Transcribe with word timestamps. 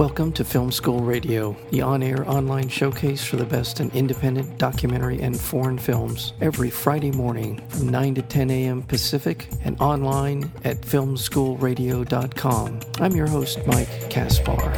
Welcome 0.00 0.32
to 0.32 0.44
Film 0.46 0.72
School 0.72 1.00
Radio, 1.00 1.54
the 1.68 1.82
on 1.82 2.02
air 2.02 2.26
online 2.26 2.70
showcase 2.70 3.22
for 3.22 3.36
the 3.36 3.44
best 3.44 3.80
in 3.80 3.90
independent 3.90 4.56
documentary 4.56 5.20
and 5.20 5.38
foreign 5.38 5.76
films, 5.76 6.32
every 6.40 6.70
Friday 6.70 7.10
morning 7.10 7.60
from 7.68 7.90
9 7.90 8.14
to 8.14 8.22
10 8.22 8.50
a.m. 8.50 8.82
Pacific 8.82 9.50
and 9.62 9.78
online 9.78 10.50
at 10.64 10.80
filmschoolradio.com. 10.80 12.80
I'm 12.98 13.14
your 13.14 13.26
host, 13.26 13.58
Mike 13.66 13.90
Kaspar. 14.08 14.72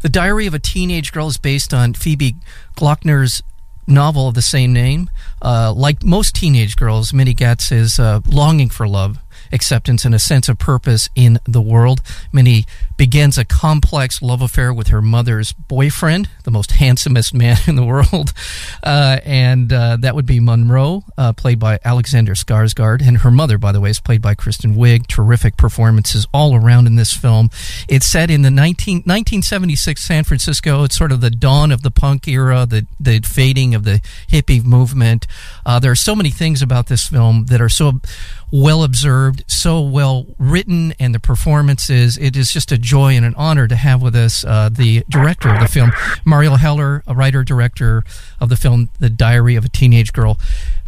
The 0.00 0.08
Diary 0.08 0.48
of 0.48 0.54
a 0.54 0.58
Teenage 0.58 1.12
Girl 1.12 1.28
is 1.28 1.38
based 1.38 1.72
on 1.72 1.94
Phoebe 1.94 2.34
Gloeckner's 2.76 3.44
novel 3.88 4.28
of 4.28 4.34
the 4.34 4.42
same 4.42 4.72
name. 4.72 5.10
Uh, 5.42 5.72
like 5.72 6.04
most 6.04 6.34
teenage 6.34 6.76
girls, 6.76 7.12
Minnie 7.12 7.34
Getz 7.34 7.72
is 7.72 7.98
uh, 7.98 8.20
longing 8.26 8.68
for 8.68 8.86
love 8.86 9.18
acceptance 9.52 10.04
and 10.04 10.14
a 10.14 10.18
sense 10.18 10.48
of 10.48 10.58
purpose 10.58 11.08
in 11.14 11.38
the 11.44 11.62
world. 11.62 12.02
Minnie 12.32 12.66
begins 12.98 13.38
a 13.38 13.44
complex 13.44 14.20
love 14.20 14.42
affair 14.42 14.74
with 14.74 14.88
her 14.88 15.00
mother's 15.00 15.52
boyfriend, 15.52 16.28
the 16.44 16.50
most 16.50 16.72
handsomest 16.72 17.32
man 17.32 17.56
in 17.66 17.76
the 17.76 17.84
world, 17.84 18.34
uh, 18.82 19.18
and 19.24 19.72
uh, 19.72 19.96
that 20.00 20.14
would 20.14 20.26
be 20.26 20.40
Monroe, 20.40 21.04
uh, 21.16 21.32
played 21.32 21.58
by 21.58 21.78
Alexander 21.84 22.34
Skarsgård, 22.34 23.00
and 23.06 23.18
her 23.18 23.30
mother, 23.30 23.56
by 23.56 23.72
the 23.72 23.80
way, 23.80 23.88
is 23.88 24.00
played 24.00 24.20
by 24.20 24.34
Kristen 24.34 24.74
Wiig. 24.74 25.06
Terrific 25.06 25.56
performances 25.56 26.26
all 26.34 26.54
around 26.54 26.86
in 26.86 26.96
this 26.96 27.14
film. 27.14 27.48
It's 27.88 28.04
set 28.04 28.30
in 28.30 28.42
the 28.42 28.50
19, 28.50 28.96
1976 28.96 30.02
San 30.02 30.24
Francisco. 30.24 30.84
It's 30.84 30.98
sort 30.98 31.12
of 31.12 31.20
the 31.20 31.30
dawn 31.30 31.72
of 31.72 31.82
the 31.82 31.90
punk 31.90 32.28
era, 32.28 32.66
the 32.66 32.86
the 33.00 33.20
fading 33.20 33.74
of 33.74 33.84
the 33.84 34.00
hippie 34.28 34.64
movement. 34.64 35.26
Uh, 35.64 35.78
there 35.78 35.92
are 35.92 35.96
so 35.96 36.14
many 36.14 36.30
things 36.30 36.60
about 36.60 36.88
this 36.88 37.08
film 37.08 37.46
that 37.46 37.60
are 37.60 37.68
so 37.68 38.00
well 38.50 38.82
observed, 38.82 39.44
so 39.46 39.80
well 39.82 40.26
written, 40.38 40.94
and 40.98 41.14
the 41.14 41.20
performances. 41.20 42.16
It 42.16 42.36
is 42.36 42.52
just 42.52 42.72
a 42.72 42.78
joy 42.88 43.14
and 43.14 43.26
an 43.26 43.34
honor 43.36 43.68
to 43.68 43.76
have 43.76 44.00
with 44.00 44.16
us 44.16 44.46
uh, 44.46 44.70
the 44.70 45.04
director 45.10 45.50
of 45.50 45.60
the 45.60 45.68
film, 45.68 45.90
Marielle 46.24 46.58
Heller, 46.58 47.02
a 47.06 47.14
writer 47.14 47.44
director 47.44 48.02
of 48.40 48.48
the 48.48 48.56
film 48.56 48.88
The 48.98 49.10
Diary 49.10 49.56
of 49.56 49.66
a 49.66 49.68
Teenage 49.68 50.14
Girl. 50.14 50.38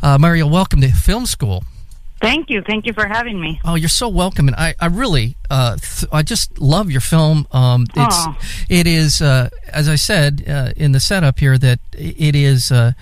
Uh, 0.02 0.16
Marielle, 0.16 0.50
welcome 0.50 0.80
to 0.80 0.90
Film 0.92 1.26
School. 1.26 1.62
Thank 2.18 2.48
you. 2.48 2.62
Thank 2.62 2.86
you 2.86 2.94
for 2.94 3.06
having 3.06 3.38
me. 3.38 3.60
Oh, 3.66 3.74
you're 3.74 3.90
so 3.90 4.08
welcome, 4.08 4.48
and 4.48 4.56
I, 4.56 4.74
I 4.80 4.86
really, 4.86 5.36
uh, 5.50 5.76
th- 5.76 6.10
I 6.10 6.22
just 6.22 6.58
love 6.58 6.90
your 6.90 7.02
film. 7.02 7.46
Um, 7.52 7.86
it's, 7.94 8.26
it 8.70 8.86
is, 8.86 9.20
uh, 9.20 9.50
as 9.70 9.86
I 9.86 9.96
said 9.96 10.44
uh, 10.48 10.72
in 10.76 10.92
the 10.92 11.00
setup 11.00 11.38
here, 11.38 11.58
that 11.58 11.80
it 11.92 12.34
is. 12.34 12.72
Uh, 12.72 12.92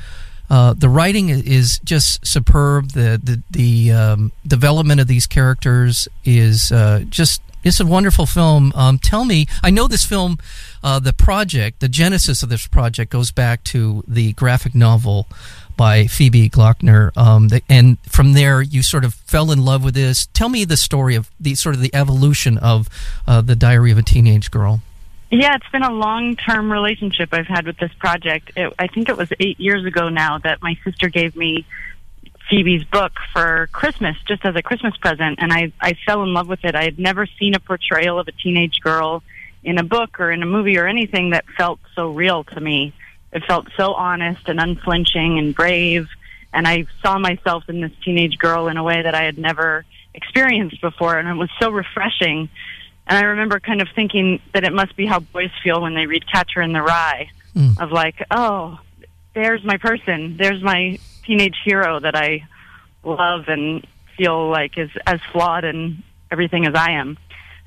uh, 0.50 0.72
the 0.72 0.88
writing 0.88 1.28
is 1.28 1.78
just 1.84 2.26
superb. 2.26 2.92
The 2.92 3.20
the 3.22 3.42
the 3.50 3.92
um, 3.92 4.32
development 4.46 4.98
of 4.98 5.06
these 5.06 5.26
characters 5.26 6.08
is 6.24 6.72
uh, 6.72 7.04
just 7.10 7.42
it's 7.64 7.80
a 7.80 7.86
wonderful 7.86 8.26
film. 8.26 8.72
Um, 8.74 8.98
tell 8.98 9.24
me, 9.24 9.46
I 9.62 9.70
know 9.70 9.88
this 9.88 10.04
film, 10.04 10.38
uh, 10.82 10.98
the 10.98 11.12
project, 11.12 11.80
the 11.80 11.88
genesis 11.88 12.42
of 12.42 12.48
this 12.48 12.66
project 12.66 13.10
goes 13.10 13.30
back 13.30 13.64
to 13.64 14.04
the 14.06 14.32
graphic 14.34 14.74
novel 14.74 15.26
by 15.76 16.06
Phoebe 16.06 16.50
Gloeckner, 16.50 17.16
um, 17.16 17.48
and 17.68 17.98
from 18.00 18.32
there 18.32 18.60
you 18.60 18.82
sort 18.82 19.04
of 19.04 19.14
fell 19.14 19.52
in 19.52 19.64
love 19.64 19.84
with 19.84 19.94
this. 19.94 20.26
Tell 20.34 20.48
me 20.48 20.64
the 20.64 20.76
story 20.76 21.14
of 21.14 21.30
the 21.38 21.54
sort 21.54 21.76
of 21.76 21.80
the 21.80 21.94
evolution 21.94 22.58
of 22.58 22.88
uh, 23.26 23.40
the 23.42 23.54
Diary 23.54 23.92
of 23.92 23.98
a 23.98 24.02
Teenage 24.02 24.50
Girl. 24.50 24.80
Yeah, 25.30 25.54
it's 25.54 25.68
been 25.70 25.82
a 25.82 25.92
long 25.92 26.36
term 26.36 26.72
relationship 26.72 27.28
I've 27.32 27.46
had 27.46 27.66
with 27.66 27.76
this 27.76 27.92
project. 27.98 28.50
It, 28.56 28.72
I 28.78 28.88
think 28.88 29.08
it 29.08 29.16
was 29.16 29.28
eight 29.38 29.60
years 29.60 29.84
ago 29.84 30.08
now 30.08 30.38
that 30.38 30.62
my 30.62 30.76
sister 30.84 31.08
gave 31.08 31.36
me 31.36 31.64
Phoebe's 32.48 32.84
book 32.84 33.12
for 33.32 33.68
Christmas, 33.72 34.16
just 34.26 34.44
as 34.44 34.56
a 34.56 34.62
Christmas 34.62 34.96
present, 34.96 35.38
and 35.40 35.52
I, 35.52 35.72
I 35.80 35.94
fell 36.06 36.22
in 36.22 36.32
love 36.32 36.48
with 36.48 36.64
it. 36.64 36.74
I 36.74 36.84
had 36.84 36.98
never 36.98 37.26
seen 37.38 37.54
a 37.54 37.60
portrayal 37.60 38.18
of 38.18 38.28
a 38.28 38.32
teenage 38.32 38.80
girl 38.80 39.22
in 39.62 39.78
a 39.78 39.82
book 39.82 40.18
or 40.20 40.30
in 40.32 40.42
a 40.42 40.46
movie 40.46 40.78
or 40.78 40.86
anything 40.86 41.30
that 41.30 41.44
felt 41.56 41.78
so 41.94 42.10
real 42.10 42.44
to 42.44 42.60
me. 42.60 42.92
It 43.32 43.44
felt 43.44 43.66
so 43.76 43.92
honest 43.92 44.48
and 44.48 44.58
unflinching 44.60 45.38
and 45.38 45.54
brave, 45.54 46.08
and 46.52 46.66
I 46.66 46.86
saw 47.02 47.18
myself 47.18 47.68
in 47.68 47.80
this 47.82 47.92
teenage 48.02 48.38
girl 48.38 48.68
in 48.68 48.76
a 48.78 48.82
way 48.82 49.02
that 49.02 49.14
I 49.14 49.24
had 49.24 49.36
never 49.36 49.84
experienced 50.14 50.80
before, 50.80 51.18
and 51.18 51.28
it 51.28 51.34
was 51.34 51.50
so 51.60 51.70
refreshing. 51.70 52.48
And 53.06 53.18
I 53.18 53.22
remember 53.22 53.60
kind 53.60 53.82
of 53.82 53.88
thinking 53.94 54.40
that 54.54 54.64
it 54.64 54.72
must 54.72 54.96
be 54.96 55.04
how 55.06 55.20
boys 55.20 55.50
feel 55.62 55.82
when 55.82 55.94
they 55.94 56.06
read 56.06 56.24
Catcher 56.30 56.62
in 56.62 56.72
the 56.72 56.82
Rye, 56.82 57.30
Mm. 57.56 57.80
of 57.80 57.90
like, 57.90 58.22
oh, 58.30 58.78
there's 59.34 59.64
my 59.64 59.78
person, 59.78 60.36
there's 60.36 60.62
my 60.62 60.98
teenage 61.28 61.56
hero 61.64 62.00
that 62.00 62.16
I 62.16 62.48
love 63.04 63.44
and 63.48 63.86
feel 64.16 64.50
like 64.50 64.76
is 64.76 64.90
as 65.06 65.20
flawed 65.30 65.64
and 65.64 66.02
everything 66.30 66.66
as 66.66 66.74
I 66.74 66.92
am. 66.92 67.18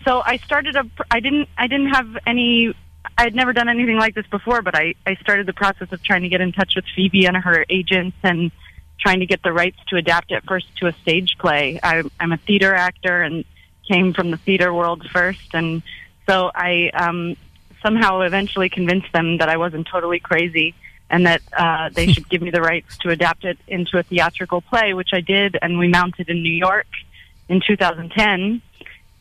So 0.03 0.21
I 0.25 0.37
started 0.37 0.75
a. 0.75 0.83
I 1.09 1.19
didn't. 1.19 1.47
I 1.57 1.67
didn't 1.67 1.89
have 1.89 2.17
any. 2.25 2.73
I 3.17 3.23
had 3.23 3.35
never 3.35 3.53
done 3.53 3.69
anything 3.69 3.97
like 3.97 4.15
this 4.15 4.25
before, 4.27 4.61
but 4.61 4.75
I 4.75 4.95
I 5.05 5.15
started 5.15 5.45
the 5.45 5.53
process 5.53 5.91
of 5.91 6.03
trying 6.03 6.23
to 6.23 6.29
get 6.29 6.41
in 6.41 6.51
touch 6.51 6.73
with 6.75 6.85
Phoebe 6.95 7.25
and 7.27 7.37
her 7.37 7.65
agents 7.69 8.17
and 8.23 8.51
trying 8.99 9.19
to 9.19 9.25
get 9.25 9.43
the 9.43 9.53
rights 9.53 9.77
to 9.89 9.95
adapt 9.95 10.31
it 10.31 10.43
first 10.47 10.67
to 10.77 10.87
a 10.87 10.93
stage 11.03 11.37
play. 11.39 11.79
I, 11.81 12.03
I'm 12.19 12.31
a 12.31 12.37
theater 12.37 12.73
actor 12.73 13.21
and 13.21 13.45
came 13.87 14.13
from 14.13 14.31
the 14.31 14.37
theater 14.37 14.73
world 14.73 15.07
first, 15.11 15.53
and 15.53 15.83
so 16.27 16.51
I 16.53 16.89
um, 16.93 17.35
somehow 17.83 18.21
eventually 18.21 18.69
convinced 18.69 19.11
them 19.11 19.37
that 19.37 19.49
I 19.49 19.57
wasn't 19.57 19.87
totally 19.87 20.19
crazy 20.19 20.75
and 21.11 21.25
that 21.27 21.41
uh, 21.55 21.89
they 21.89 22.07
should 22.07 22.27
give 22.29 22.41
me 22.41 22.49
the 22.49 22.61
rights 22.61 22.97
to 22.99 23.09
adapt 23.09 23.43
it 23.43 23.59
into 23.67 23.97
a 23.97 24.03
theatrical 24.03 24.61
play, 24.61 24.93
which 24.93 25.09
I 25.13 25.19
did, 25.19 25.57
and 25.61 25.77
we 25.77 25.89
mounted 25.89 26.29
in 26.29 26.41
New 26.41 26.53
York 26.53 26.87
in 27.49 27.61
2010. 27.67 28.61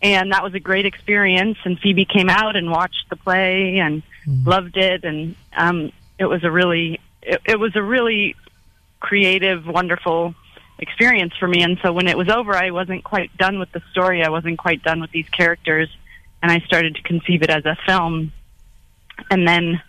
And 0.00 0.32
that 0.32 0.42
was 0.42 0.54
a 0.54 0.60
great 0.60 0.86
experience. 0.86 1.58
And 1.64 1.78
Phoebe 1.80 2.06
came 2.06 2.30
out 2.30 2.54
and 2.54 2.70
watched 2.70 3.10
the 3.10 3.16
play 3.16 3.78
and 3.78 4.04
loved 4.26 4.76
it, 4.76 5.04
and 5.04 5.34
um, 5.54 5.92
it 6.16 6.26
was 6.26 6.44
a 6.44 6.50
really, 6.50 7.00
it, 7.22 7.40
it 7.44 7.58
was 7.58 7.74
a 7.74 7.82
really 7.82 8.36
creative, 9.00 9.66
wonderful 9.66 10.34
experience 10.78 11.34
for 11.40 11.48
me. 11.48 11.62
And 11.62 11.76
so 11.82 11.92
when 11.92 12.06
it 12.06 12.16
was 12.16 12.28
over, 12.28 12.54
I 12.54 12.70
wasn't 12.70 13.02
quite 13.02 13.36
done 13.36 13.58
with 13.58 13.72
the 13.72 13.82
story. 13.90 14.22
I 14.22 14.30
wasn't 14.30 14.58
quite 14.58 14.84
done 14.84 15.00
with 15.00 15.10
these 15.10 15.28
characters, 15.28 15.88
and 16.40 16.52
I 16.52 16.60
started 16.60 16.94
to 16.94 17.02
conceive 17.02 17.42
it 17.42 17.50
as 17.50 17.64
a 17.64 17.76
film, 17.84 18.32
and 19.28 19.46
then 19.46 19.82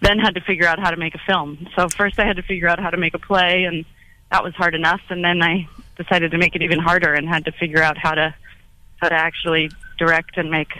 then 0.00 0.18
had 0.18 0.34
to 0.34 0.40
figure 0.40 0.66
out 0.66 0.78
how 0.78 0.90
to 0.90 0.96
make 0.96 1.14
a 1.14 1.20
film. 1.26 1.68
So 1.76 1.88
first, 1.88 2.18
I 2.18 2.26
had 2.26 2.36
to 2.36 2.42
figure 2.42 2.68
out 2.68 2.78
how 2.78 2.90
to 2.90 2.96
make 2.96 3.14
a 3.14 3.18
play, 3.18 3.64
and 3.64 3.84
that 4.30 4.42
was 4.42 4.54
hard 4.54 4.74
enough. 4.74 5.00
And 5.08 5.24
then 5.24 5.42
I 5.42 5.68
decided 5.96 6.32
to 6.32 6.38
make 6.38 6.54
it 6.54 6.62
even 6.62 6.78
harder, 6.78 7.14
and 7.14 7.28
had 7.28 7.44
to 7.46 7.52
figure 7.52 7.82
out 7.82 7.96
how 7.98 8.14
to 8.14 8.34
how 8.98 9.08
to 9.08 9.14
actually 9.14 9.70
direct 9.98 10.36
and 10.38 10.50
make 10.50 10.72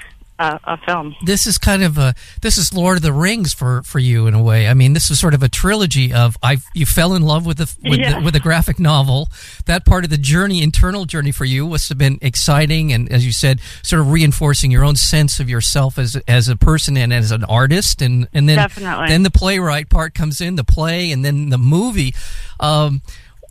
a, 0.52 0.60
a 0.64 0.76
film. 0.78 1.14
this 1.24 1.46
is 1.46 1.58
kind 1.58 1.82
of 1.82 1.96
a 1.98 2.14
this 2.42 2.58
is 2.58 2.72
Lord 2.72 2.96
of 2.98 3.02
the 3.02 3.12
Rings 3.12 3.52
for 3.52 3.82
for 3.82 3.98
you 3.98 4.26
in 4.26 4.34
a 4.34 4.42
way. 4.42 4.68
I 4.68 4.74
mean, 4.74 4.92
this 4.92 5.10
is 5.10 5.18
sort 5.18 5.34
of 5.34 5.42
a 5.42 5.48
trilogy 5.48 6.12
of 6.12 6.36
I 6.42 6.58
you 6.74 6.86
fell 6.86 7.14
in 7.14 7.22
love 7.22 7.46
with 7.46 7.58
the 7.58 7.74
with, 7.88 7.98
Yeah. 8.00 8.18
the, 8.18 8.24
with 8.24 8.36
a 8.36 8.40
graphic 8.40 8.78
novel. 8.78 9.28
That 9.66 9.84
part 9.84 10.04
of 10.04 10.10
the 10.10 10.18
journey, 10.18 10.62
internal 10.62 11.04
journey 11.04 11.32
for 11.32 11.44
you, 11.44 11.68
must 11.68 11.88
have 11.88 11.98
been 11.98 12.18
exciting, 12.22 12.92
and 12.92 13.10
as 13.10 13.24
you 13.24 13.32
said, 13.32 13.60
sort 13.82 14.00
of 14.00 14.10
reinforcing 14.12 14.70
your 14.70 14.84
own 14.84 14.96
sense 14.96 15.40
of 15.40 15.48
yourself 15.48 15.98
as 15.98 16.16
as 16.28 16.48
a 16.48 16.56
person 16.56 16.96
and 16.96 17.12
as 17.12 17.30
an 17.30 17.44
artist, 17.44 18.02
and 18.02 18.28
and 18.32 18.48
then 18.48 18.56
Definitely. 18.56 19.08
then 19.08 19.22
the 19.22 19.30
playwright 19.30 19.88
part 19.88 20.14
comes 20.14 20.40
in, 20.40 20.56
the 20.56 20.64
play, 20.64 21.10
and 21.12 21.24
then 21.24 21.48
the 21.50 21.58
movie. 21.58 22.14
Um, 22.60 23.02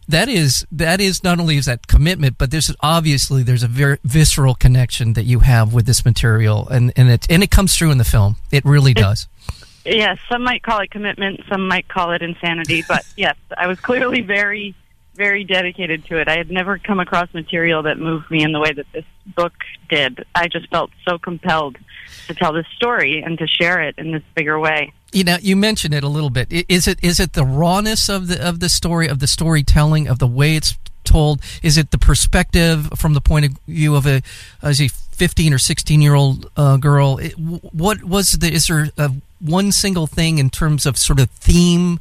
that 0.08 0.30
is 0.30 0.66
that 0.72 1.00
is 1.00 1.24
not 1.24 1.40
only 1.40 1.58
is 1.58 1.66
that 1.66 1.88
commitment, 1.88 2.38
but 2.38 2.52
there's 2.52 2.74
obviously 2.82 3.44
there's 3.44 3.64
a 3.64 3.68
very 3.68 3.98
visceral 4.04 4.56
connection 4.56 5.14
that 5.14 5.24
you 5.24 5.40
have 5.40 5.74
with 5.74 5.86
this 5.86 6.06
material, 6.06 6.68
and 6.70 6.92
and 6.96 7.10
it 7.10 7.28
and 7.30 7.44
it 7.44 7.52
comes 7.52 7.76
through 7.76 7.92
in 7.92 7.98
the 7.98 8.04
film. 8.04 8.38
It 8.52 8.66
really 8.66 8.94
does. 8.94 9.28
Yes, 9.86 10.18
some 10.30 10.44
might 10.44 10.64
call 10.64 10.80
it 10.80 10.92
commitment, 10.92 11.42
some 11.50 11.68
might 11.68 11.88
call 11.88 12.12
it 12.12 12.22
insanity, 12.22 12.84
but 12.88 13.06
yes, 13.18 13.36
I 13.58 13.68
was 13.68 13.80
clearly 13.80 14.22
very, 14.22 14.76
very 15.16 15.44
dedicated 15.44 16.06
to 16.06 16.20
it. 16.20 16.28
I 16.28 16.38
had 16.38 16.50
never 16.50 16.78
come 16.78 17.00
across 17.00 17.34
material 17.34 17.84
that 17.84 17.98
moved 18.00 18.30
me 18.32 18.44
in 18.44 18.52
the 18.52 18.60
way 18.60 18.74
that 18.74 18.86
this 18.92 19.06
book 19.26 19.54
did. 19.90 20.26
I 20.34 20.48
just 20.48 20.70
felt 20.70 20.92
so 21.08 21.18
compelled 21.18 21.78
to 22.28 22.34
tell 22.34 22.54
this 22.54 22.66
story 22.76 23.22
and 23.22 23.38
to 23.38 23.48
share 23.48 23.82
it 23.82 23.96
in 23.98 24.12
this 24.12 24.24
bigger 24.36 24.60
way. 24.60 24.94
You 25.12 25.24
know, 25.24 25.38
you 25.42 25.56
mentioned 25.56 25.94
it 25.94 26.04
a 26.04 26.08
little 26.08 26.32
bit. 26.32 26.48
Is 26.68 26.88
it 26.88 26.98
is 27.04 27.20
it 27.20 27.34
the 27.34 27.46
rawness 27.46 28.10
of 28.10 28.28
the 28.28 28.48
of 28.48 28.60
the 28.60 28.70
story 28.70 29.08
of 29.08 29.20
the 29.20 29.28
storytelling 29.28 30.08
of 30.08 30.18
the 30.18 30.28
way 30.28 30.56
it's 30.56 30.76
told? 31.04 31.42
Is 31.62 31.78
it 31.78 31.92
the 31.92 32.00
perspective 32.00 32.90
from 32.96 33.14
the 33.14 33.22
point 33.22 33.46
of 33.46 33.52
view 33.68 33.96
of 33.96 34.08
a 34.08 34.24
as 34.64 34.82
a 34.82 34.88
fifteen 34.88 35.54
or 35.54 35.60
sixteen 35.60 36.02
year 36.02 36.16
old 36.16 36.50
uh, 36.58 36.78
girl? 36.78 37.20
It, 37.20 37.34
what 37.34 38.04
was 38.04 38.32
the? 38.32 38.52
Is 38.52 38.68
there 38.68 38.90
uh 38.98 39.10
one 39.40 39.72
single 39.72 40.08
thing 40.08 40.40
in 40.40 40.50
terms 40.50 40.86
of 40.86 40.98
sort 40.98 41.20
of 41.20 41.30
theme 41.30 42.00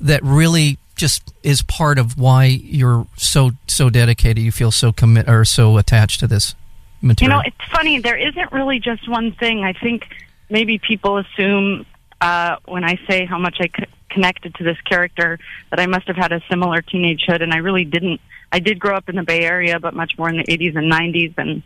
that 0.00 0.22
really 0.22 0.78
just 0.94 1.32
is 1.42 1.62
part 1.62 1.98
of 1.98 2.18
why 2.18 2.44
you're 2.44 3.06
so 3.16 3.52
so 3.66 3.90
dedicated? 3.90 4.42
You 4.42 4.52
feel 4.52 4.70
so 4.70 4.92
commit 4.92 5.28
or 5.28 5.44
so 5.44 5.76
attached 5.78 6.20
to 6.20 6.26
this 6.26 6.54
material. 7.02 7.38
You 7.38 7.42
know, 7.42 7.42
it's 7.46 7.70
funny. 7.70 7.98
There 8.00 8.16
isn't 8.16 8.52
really 8.52 8.80
just 8.80 9.08
one 9.08 9.32
thing. 9.32 9.64
I 9.64 9.72
think 9.72 10.06
maybe 10.48 10.78
people 10.78 11.18
assume 11.18 11.86
uh, 12.20 12.56
when 12.64 12.84
I 12.84 12.98
say 13.08 13.24
how 13.24 13.38
much 13.38 13.56
I 13.60 13.66
c- 13.66 13.86
connected 14.08 14.54
to 14.56 14.64
this 14.64 14.80
character 14.82 15.38
that 15.70 15.80
I 15.80 15.86
must 15.86 16.06
have 16.06 16.16
had 16.16 16.32
a 16.32 16.40
similar 16.48 16.80
teenagehood, 16.80 17.42
and 17.42 17.52
I 17.52 17.58
really 17.58 17.84
didn't. 17.84 18.20
I 18.52 18.60
did 18.60 18.78
grow 18.78 18.96
up 18.96 19.08
in 19.08 19.16
the 19.16 19.24
Bay 19.24 19.40
Area, 19.40 19.80
but 19.80 19.94
much 19.94 20.12
more 20.16 20.28
in 20.28 20.36
the 20.36 20.44
80s 20.44 20.76
and 20.76 20.90
90s, 20.90 21.34
and 21.36 21.62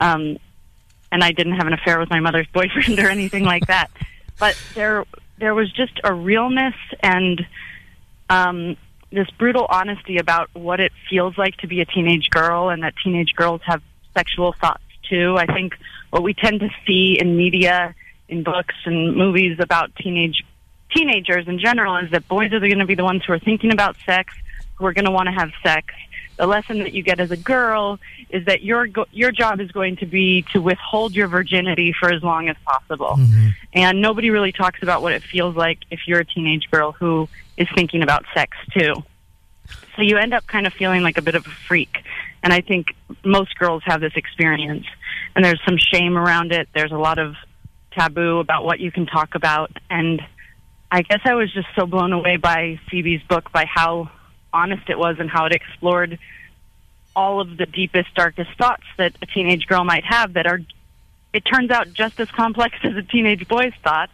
um, 0.00 0.38
and 1.10 1.24
I 1.24 1.32
didn't 1.32 1.54
have 1.54 1.66
an 1.66 1.72
affair 1.72 1.98
with 1.98 2.10
my 2.10 2.20
mother's 2.20 2.46
boyfriend 2.52 2.98
or 2.98 3.08
anything 3.08 3.44
like 3.44 3.66
that. 3.66 3.90
But 4.38 4.56
there 4.74 5.04
there 5.38 5.54
was 5.54 5.70
just 5.72 6.00
a 6.04 6.12
realness 6.12 6.74
and 7.00 7.44
um, 8.28 8.76
this 9.12 9.28
brutal 9.38 9.66
honesty 9.68 10.18
about 10.18 10.50
what 10.54 10.80
it 10.80 10.92
feels 11.08 11.38
like 11.38 11.56
to 11.58 11.66
be 11.66 11.80
a 11.80 11.84
teenage 11.84 12.30
girl, 12.30 12.68
and 12.68 12.82
that 12.82 12.94
teenage 13.02 13.34
girls 13.34 13.60
have 13.64 13.82
sexual 14.14 14.54
thoughts 14.60 14.82
too. 15.08 15.36
I 15.38 15.46
think 15.46 15.74
what 16.10 16.22
we 16.22 16.34
tend 16.34 16.60
to 16.60 16.68
see 16.86 17.16
in 17.18 17.36
media, 17.36 17.94
in 18.28 18.42
books 18.42 18.74
and 18.84 19.16
movies 19.16 19.58
about 19.60 19.94
teenage 19.96 20.44
teenagers 20.94 21.48
in 21.48 21.58
general 21.58 21.96
is 21.96 22.10
that 22.10 22.26
boys 22.28 22.52
are 22.52 22.60
going 22.60 22.78
to 22.78 22.86
be 22.86 22.94
the 22.94 23.04
ones 23.04 23.22
who 23.26 23.32
are 23.32 23.38
thinking 23.38 23.72
about 23.72 23.96
sex, 24.06 24.32
who 24.76 24.86
are 24.86 24.92
going 24.92 25.04
to 25.04 25.10
want 25.10 25.26
to 25.26 25.32
have 25.32 25.50
sex. 25.62 25.92
The 26.36 26.46
lesson 26.46 26.80
that 26.80 26.92
you 26.92 27.02
get 27.02 27.18
as 27.18 27.30
a 27.30 27.36
girl 27.36 27.98
is 28.28 28.44
that 28.46 28.62
your 28.62 28.86
go- 28.86 29.06
your 29.12 29.32
job 29.32 29.60
is 29.60 29.70
going 29.72 29.96
to 29.96 30.06
be 30.06 30.42
to 30.52 30.60
withhold 30.60 31.14
your 31.14 31.28
virginity 31.28 31.94
for 31.98 32.12
as 32.12 32.22
long 32.22 32.48
as 32.48 32.56
possible. 32.64 33.16
Mm-hmm. 33.18 33.48
And 33.72 34.02
nobody 34.02 34.30
really 34.30 34.52
talks 34.52 34.82
about 34.82 35.02
what 35.02 35.12
it 35.12 35.22
feels 35.22 35.56
like 35.56 35.78
if 35.90 36.00
you're 36.06 36.20
a 36.20 36.24
teenage 36.24 36.70
girl 36.70 36.92
who 36.92 37.28
is 37.56 37.68
thinking 37.74 38.02
about 38.02 38.24
sex 38.34 38.56
too. 38.76 38.94
So 39.96 40.02
you 40.02 40.18
end 40.18 40.34
up 40.34 40.46
kind 40.46 40.66
of 40.66 40.72
feeling 40.74 41.02
like 41.02 41.16
a 41.18 41.22
bit 41.22 41.34
of 41.34 41.46
a 41.46 41.50
freak. 41.50 42.02
And 42.42 42.52
I 42.52 42.60
think 42.60 42.94
most 43.24 43.58
girls 43.58 43.82
have 43.86 44.00
this 44.00 44.12
experience. 44.14 44.86
And 45.34 45.44
there's 45.44 45.60
some 45.66 45.78
shame 45.78 46.16
around 46.16 46.52
it. 46.52 46.68
There's 46.74 46.92
a 46.92 46.98
lot 46.98 47.18
of 47.18 47.34
taboo 47.92 48.38
about 48.38 48.64
what 48.64 48.78
you 48.78 48.92
can 48.92 49.06
talk 49.06 49.34
about. 49.34 49.72
And 49.90 50.22
I 50.90 51.02
guess 51.02 51.20
I 51.24 51.34
was 51.34 51.52
just 51.52 51.68
so 51.74 51.86
blown 51.86 52.12
away 52.12 52.36
by 52.36 52.78
Phoebe's 52.90 53.22
book, 53.22 53.50
by 53.52 53.64
how 53.64 54.10
honest 54.56 54.88
it 54.88 54.98
was 54.98 55.16
and 55.18 55.28
how 55.30 55.44
it 55.46 55.52
explored 55.52 56.18
all 57.14 57.40
of 57.40 57.56
the 57.56 57.66
deepest, 57.66 58.14
darkest 58.14 58.50
thoughts 58.58 58.84
that 58.98 59.14
a 59.22 59.26
teenage 59.26 59.66
girl 59.66 59.84
might 59.84 60.04
have 60.04 60.34
that 60.34 60.46
are, 60.46 60.60
it 61.32 61.40
turns 61.40 61.70
out, 61.70 61.92
just 61.92 62.20
as 62.20 62.30
complex 62.30 62.76
as 62.82 62.94
a 62.96 63.02
teenage 63.02 63.46
boy's 63.48 63.74
thoughts. 63.82 64.12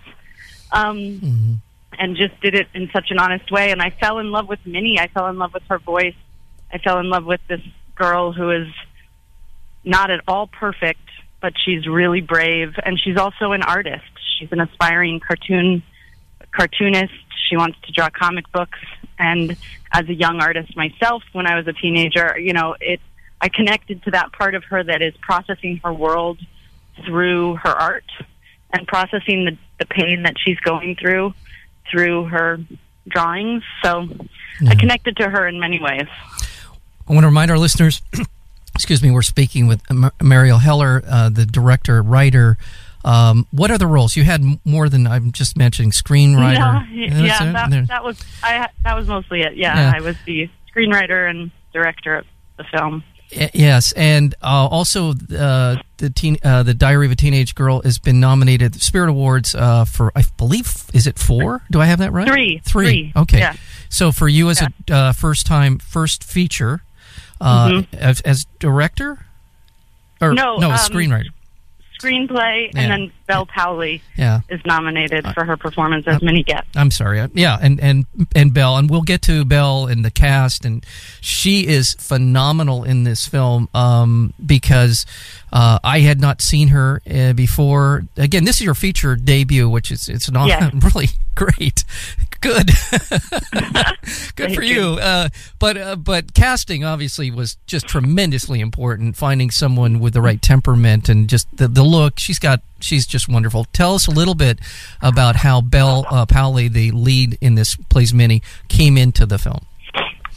Um, 0.71 0.97
Mm-hmm. 0.99 1.55
And 1.99 2.17
just 2.17 2.41
did 2.41 2.55
it 2.55 2.69
in 2.73 2.89
such 2.91 3.11
an 3.11 3.19
honest 3.19 3.53
way. 3.53 3.71
And 3.71 3.83
I 3.83 3.91
fell 3.91 4.19
in 4.19 4.31
love 4.31 4.49
with 4.49 4.61
Minnie. 4.65 4.99
I 4.99 5.09
fell 5.09 5.29
in 5.29 5.37
love 5.37 5.53
with 5.53 5.62
her 5.69 5.79
voice. 5.79 6.15
I 6.73 6.79
fell 6.79 6.99
in 6.99 7.11
love 7.11 7.27
with 7.27 7.43
this 7.49 7.61
girl 7.94 8.33
who 8.33 8.50
is 8.50 8.69
not 9.85 10.11
at 10.11 10.21
all 10.27 10.47
perfect, 10.47 11.06
but 11.43 11.53
she's 11.62 11.87
really 11.87 12.23
brave. 12.23 12.77
And 12.83 12.99
she's 12.99 13.19
also 13.19 13.53
an 13.53 13.62
artist. 13.62 14.09
She's 14.39 14.50
an 14.53 14.61
aspiring 14.61 15.21
cartoon 15.21 15.83
cartoonist. 16.50 17.12
She 17.49 17.59
wants 17.59 17.79
to 17.83 17.93
draw 17.93 18.09
comic 18.09 18.50
books. 18.53 18.79
And 19.23 19.57
as 19.93 20.09
a 20.09 20.15
young 20.15 20.41
artist 20.41 20.77
myself, 20.77 21.23
when 21.33 21.47
I 21.47 21.57
was 21.57 21.69
a 21.69 21.73
teenager, 21.73 22.37
you 22.39 22.53
know, 22.53 22.75
it 22.81 23.01
I 23.41 23.49
connected 23.49 24.03
to 24.05 24.11
that 24.13 24.33
part 24.33 24.55
of 24.55 24.65
her 24.65 24.83
that 24.83 25.01
is 25.01 25.15
processing 25.21 25.81
her 25.85 25.93
world 25.93 26.39
through 27.07 27.57
her 27.57 27.71
art 27.71 28.05
and 28.73 28.87
processing 28.87 29.45
the, 29.45 29.57
the 29.79 29.87
pain 29.87 30.23
that 30.25 30.35
she's 30.39 30.59
going 30.61 30.97
through 30.97 31.35
through 31.91 32.27
her 32.27 32.59
drawings. 33.09 33.63
So 33.83 34.09
I 34.67 34.75
connected 34.75 35.17
to 35.19 35.29
her 35.29 35.47
in 35.47 35.61
many 35.61 35.81
ways. 35.81 36.07
I 37.09 37.13
want 37.13 37.25
to 37.25 37.29
remind 37.29 37.51
our 37.51 37.59
listeners, 37.59 38.03
excuse 38.75 39.03
me, 39.03 39.11
we're 39.11 39.23
speaking 39.23 39.67
with 39.67 39.83
Mar- 39.91 40.15
Marielle 40.19 40.61
Heller, 40.61 41.03
uh, 41.07 41.29
the 41.29 41.47
director, 41.47 42.03
writer. 42.03 42.59
Um, 43.05 43.47
what 43.51 43.71
other 43.71 43.87
roles? 43.87 44.17
You 44.17 44.25
had 44.25 44.43
more 44.65 44.89
than 44.89 45.07
I'm 45.07 45.33
just 45.33 45.57
mentioning, 45.57 45.91
screenwriter. 45.91 46.87
Yeah, 46.93 47.21
yeah, 47.23 47.53
that, 47.53 47.87
that 47.89 48.05
was 48.05 48.23
I. 48.43 48.69
That 48.85 48.97
was 48.97 49.09
mostly 49.09 49.43
it. 49.43 49.57
Yeah, 49.57 49.77
Yeah. 49.77 49.93
I 49.97 50.01
was 50.01 50.17
the 50.25 50.49
screenwriter 50.75 51.29
and 51.29 51.51
director 51.73 52.17
of 52.17 52.27
the 52.59 52.65
film. 52.65 53.03
Yes, 53.55 53.93
and 53.93 54.35
uh, 54.43 54.69
also 54.71 55.13
uh, 55.13 55.77
the 55.97 56.11
teen, 56.15 56.37
uh, 56.45 56.63
the 56.65 56.75
Diary 56.75 57.07
of 57.07 57.13
a 57.13 57.17
Teenage 57.17 57.55
Girl 57.55 57.81
has 57.81 57.99
been 57.99 58.21
nominated 58.21 58.81
Spirit 58.83 59.09
Awards 59.09 59.55
uh, 59.55 59.87
for 59.87 60.13
I 60.15 60.23
believe 60.37 60.85
is 60.93 61.07
it 61.07 61.19
four? 61.19 61.63
Do 61.71 61.81
I 61.81 61.87
have 61.87 61.99
that 62.01 62.13
right? 62.13 62.29
Three. 62.29 62.61
Three. 62.63 62.87
Three. 62.87 63.13
Okay. 63.17 63.39
Yeah. 63.39 63.55
So 63.89 64.13
for 64.13 64.29
you 64.29 64.51
as 64.51 64.61
a 64.61 64.69
uh, 64.93 65.13
first 65.13 65.47
time 65.47 65.79
first 65.79 66.23
feature 66.23 66.83
uh, 67.41 67.69
Mm-hmm. 67.71 67.95
as, 67.97 68.21
as 68.21 68.45
director, 68.59 69.25
or 70.21 70.35
No, 70.35 70.59
no, 70.59 70.67
um, 70.69 70.75
as 70.75 70.89
screenwriter. 70.89 71.31
Screenplay, 72.03 72.73
Yeah. 72.75 72.81
and 72.81 72.91
then 72.93 73.13
Bel 73.27 73.47
Powley 73.47 74.01
Yeah. 74.17 74.41
is 74.49 74.61
nominated 74.67 75.27
for 75.35 75.45
her 75.45 75.57
performance 75.57 76.07
as 76.07 76.21
Minnie 76.23 76.43
Getz. 76.43 76.67
I'm 76.75 76.91
sorry. 76.91 77.21
Uh, 77.21 77.29
Yeah, 77.35 77.59
and 77.61 77.81
and 77.81 78.07
and 78.35 78.53
Bel, 78.53 78.77
and 78.77 78.91
we'll 78.91 79.03
get 79.03 79.23
to 79.23 79.45
Bel 79.45 79.87
and 79.87 80.05
the 80.05 80.11
cast, 80.11 80.65
and 80.65 80.85
she 81.21 81.67
is 81.67 81.95
phenomenal 81.99 82.85
in 82.85 83.05
this 83.05 83.27
film 83.27 83.69
um, 83.75 84.33
because 84.45 85.07
uh, 85.53 85.79
I 85.85 86.01
had 86.01 86.21
not 86.21 86.41
seen 86.41 86.69
her 86.69 87.03
uh, 87.09 87.33
before. 87.35 88.05
Again, 88.17 88.45
this 88.45 88.57
is 88.57 88.63
your 88.65 88.75
feature 88.75 89.17
debut, 89.17 89.69
which 89.69 89.91
is 89.91 90.09
it's 90.09 90.31
not 90.31 90.49
Yes. 90.49 90.73
really 90.95 91.09
great. 91.35 91.85
Good, 92.41 92.71
good 94.37 94.55
for 94.55 94.63
you. 94.63 94.95
Uh, 94.95 95.29
but 95.59 95.77
uh, 95.77 95.97
but 95.97 96.35
casting 96.35 96.85
obviously 96.85 97.31
was 97.31 97.57
just 97.67 97.87
tremendously 97.87 98.61
important. 98.61 99.17
Finding 99.17 99.51
someone 99.51 100.01
with 100.01 100.15
the 100.15 100.21
right 100.23 100.41
temperament 100.41 101.09
and 101.09 101.29
just 101.29 101.55
the 101.57 101.69
the 101.69 101.83
look. 101.85 102.19
She's 102.19 102.39
got 102.39 102.61
she's 102.81 103.07
just 103.07 103.29
wonderful. 103.29 103.67
Tell 103.73 103.95
us 103.95 104.07
a 104.07 104.11
little 104.11 104.35
bit 104.35 104.59
about 105.01 105.37
how 105.37 105.61
Bel 105.61 106.05
uh, 106.11 106.27
Powley, 106.27 106.71
the 106.73 106.91
lead 106.91 107.39
in 107.41 107.55
this 107.55 107.77
plays 107.77 108.13
Minnie, 108.13 108.43
came 108.69 108.97
into 108.97 109.27
the 109.27 109.39
film. 109.39 109.65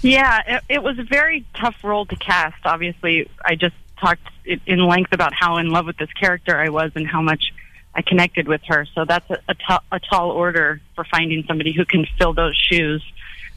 Yeah, 0.01 0.41
it, 0.45 0.63
it 0.69 0.83
was 0.83 0.99
a 0.99 1.03
very 1.03 1.45
tough 1.55 1.75
role 1.83 2.05
to 2.05 2.15
cast. 2.17 2.63
Obviously, 2.65 3.27
I 3.43 3.55
just 3.55 3.73
talked 4.05 4.21
in 4.65 4.85
length 4.85 5.13
about 5.13 5.33
how 5.33 5.57
in 5.57 5.69
love 5.69 5.85
with 5.85 5.97
this 5.97 6.11
character 6.13 6.57
I 6.57 6.69
was 6.69 6.91
and 6.95 7.07
how 7.07 7.21
much 7.21 7.53
I 7.93 8.01
connected 8.01 8.47
with 8.47 8.61
her. 8.67 8.85
So 8.93 9.05
that's 9.05 9.29
a, 9.29 9.39
a, 9.47 9.55
ta- 9.55 9.83
a 9.91 9.99
tall 9.99 10.31
order 10.31 10.81
for 10.95 11.05
finding 11.05 11.43
somebody 11.47 11.73
who 11.73 11.85
can 11.85 12.05
fill 12.17 12.33
those 12.33 12.55
shoes. 12.55 13.03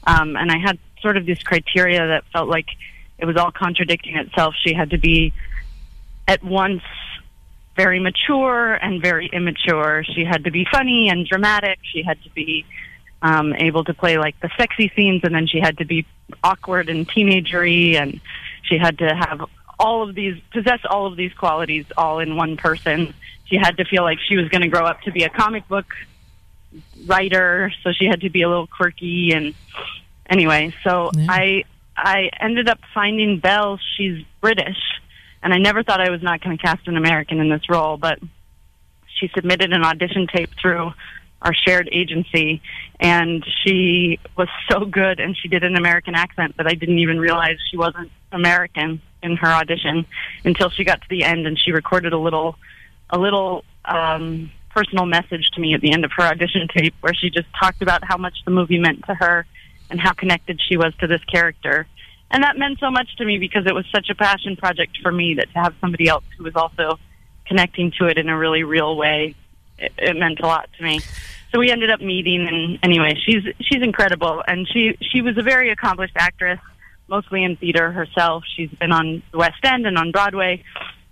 Um, 0.06 0.36
and 0.36 0.50
I 0.50 0.58
had 0.58 0.78
sort 1.02 1.16
of 1.16 1.26
this 1.26 1.42
criteria 1.42 2.06
that 2.06 2.24
felt 2.32 2.48
like 2.48 2.66
it 3.18 3.26
was 3.26 3.36
all 3.36 3.50
contradicting 3.50 4.16
itself. 4.16 4.54
She 4.64 4.72
had 4.72 4.90
to 4.90 4.98
be 4.98 5.32
at 6.26 6.42
once 6.42 6.82
very 7.76 8.00
mature 8.00 8.74
and 8.74 9.02
very 9.02 9.28
immature. 9.32 10.04
She 10.04 10.24
had 10.24 10.44
to 10.44 10.50
be 10.50 10.66
funny 10.70 11.08
and 11.08 11.26
dramatic. 11.26 11.78
She 11.82 12.02
had 12.02 12.22
to 12.22 12.30
be 12.30 12.64
um, 13.22 13.54
able 13.54 13.84
to 13.84 13.94
play 13.94 14.18
like 14.18 14.38
the 14.40 14.50
sexy 14.56 14.90
scenes, 14.94 15.22
and 15.24 15.34
then 15.34 15.46
she 15.46 15.60
had 15.60 15.78
to 15.78 15.84
be 15.84 16.06
awkward 16.42 16.88
and 16.88 17.08
teenagery, 17.08 17.96
and 17.96 18.20
she 18.62 18.78
had 18.78 18.98
to 18.98 19.14
have 19.14 19.48
all 19.78 20.08
of 20.08 20.14
these 20.14 20.40
possess 20.52 20.80
all 20.88 21.06
of 21.06 21.16
these 21.16 21.32
qualities 21.34 21.86
all 21.96 22.18
in 22.18 22.36
one 22.36 22.56
person. 22.56 23.14
She 23.46 23.56
had 23.56 23.76
to 23.78 23.84
feel 23.84 24.02
like 24.02 24.18
she 24.28 24.36
was 24.36 24.48
going 24.48 24.62
to 24.62 24.68
grow 24.68 24.84
up 24.84 25.00
to 25.02 25.12
be 25.12 25.22
a 25.24 25.30
comic 25.30 25.66
book 25.68 25.86
writer, 27.06 27.72
so 27.82 27.92
she 27.92 28.06
had 28.06 28.20
to 28.22 28.30
be 28.30 28.42
a 28.42 28.48
little 28.48 28.66
quirky 28.66 29.32
and 29.32 29.54
anyway. 30.28 30.74
So 30.84 31.10
Yeah. 31.14 31.26
I 31.28 31.64
I 31.96 32.30
ended 32.40 32.68
up 32.68 32.78
finding 32.94 33.38
Bel. 33.40 33.78
She's 33.96 34.24
British, 34.40 34.78
and 35.42 35.52
I 35.52 35.58
never 35.58 35.82
thought 35.82 36.00
I 36.00 36.10
was 36.10 36.22
not 36.22 36.40
going 36.40 36.56
to 36.56 36.62
cast 36.62 36.86
an 36.86 36.96
American 36.96 37.40
in 37.40 37.48
this 37.48 37.68
role, 37.68 37.96
but 37.96 38.18
she 39.18 39.28
submitted 39.34 39.72
an 39.72 39.84
audition 39.84 40.26
tape 40.32 40.50
through 40.60 40.92
our 41.42 41.54
shared 41.54 41.88
agency 41.92 42.60
and 42.98 43.44
she 43.62 44.18
was 44.36 44.48
so 44.68 44.84
good 44.84 45.20
and 45.20 45.36
she 45.36 45.48
did 45.48 45.62
an 45.62 45.76
American 45.76 46.14
accent 46.14 46.56
that 46.56 46.66
I 46.66 46.74
didn't 46.74 46.98
even 46.98 47.20
realize 47.20 47.56
she 47.70 47.76
wasn't 47.76 48.10
American 48.32 49.00
in 49.22 49.36
her 49.36 49.48
audition 49.48 50.06
until 50.44 50.70
she 50.70 50.84
got 50.84 51.00
to 51.00 51.08
the 51.08 51.24
end 51.24 51.46
and 51.46 51.58
she 51.58 51.72
recorded 51.72 52.12
a 52.12 52.18
little 52.18 52.56
a 53.10 53.18
little 53.18 53.64
um 53.84 54.50
personal 54.70 55.06
message 55.06 55.48
to 55.54 55.60
me 55.60 55.74
at 55.74 55.80
the 55.80 55.92
end 55.92 56.04
of 56.04 56.12
her 56.16 56.24
audition 56.24 56.68
tape 56.74 56.94
where 57.00 57.14
she 57.14 57.30
just 57.30 57.48
talked 57.58 57.82
about 57.82 58.04
how 58.04 58.16
much 58.16 58.34
the 58.44 58.50
movie 58.50 58.78
meant 58.78 59.04
to 59.06 59.14
her 59.14 59.46
and 59.90 60.00
how 60.00 60.12
connected 60.12 60.60
she 60.60 60.76
was 60.76 60.94
to 61.00 61.06
this 61.06 61.24
character. 61.24 61.86
And 62.30 62.42
that 62.42 62.58
meant 62.58 62.78
so 62.78 62.90
much 62.90 63.16
to 63.16 63.24
me 63.24 63.38
because 63.38 63.66
it 63.66 63.74
was 63.74 63.86
such 63.92 64.10
a 64.10 64.14
passion 64.14 64.56
project 64.56 64.98
for 65.02 65.10
me 65.10 65.34
that 65.34 65.50
to 65.52 65.58
have 65.58 65.74
somebody 65.80 66.08
else 66.08 66.24
who 66.36 66.44
was 66.44 66.54
also 66.54 66.98
connecting 67.46 67.90
to 67.98 68.06
it 68.06 68.18
in 68.18 68.28
a 68.28 68.36
really 68.36 68.62
real 68.62 68.96
way, 68.96 69.34
it, 69.78 69.92
it 69.96 70.16
meant 70.16 70.40
a 70.40 70.46
lot 70.46 70.68
to 70.76 70.84
me. 70.84 71.00
So 71.50 71.58
we 71.58 71.70
ended 71.70 71.90
up 71.90 72.02
meeting, 72.02 72.46
and 72.46 72.78
anyway, 72.82 73.18
she's 73.24 73.42
she's 73.60 73.82
incredible, 73.82 74.44
and 74.46 74.68
she 74.68 74.98
she 75.00 75.22
was 75.22 75.38
a 75.38 75.42
very 75.42 75.70
accomplished 75.70 76.12
actress, 76.14 76.60
mostly 77.08 77.44
in 77.44 77.56
theater 77.56 77.90
herself. 77.92 78.44
She's 78.56 78.70
been 78.70 78.92
on 78.92 79.22
the 79.32 79.38
West 79.38 79.64
End 79.64 79.86
and 79.86 79.96
on 79.98 80.10
Broadway, 80.10 80.62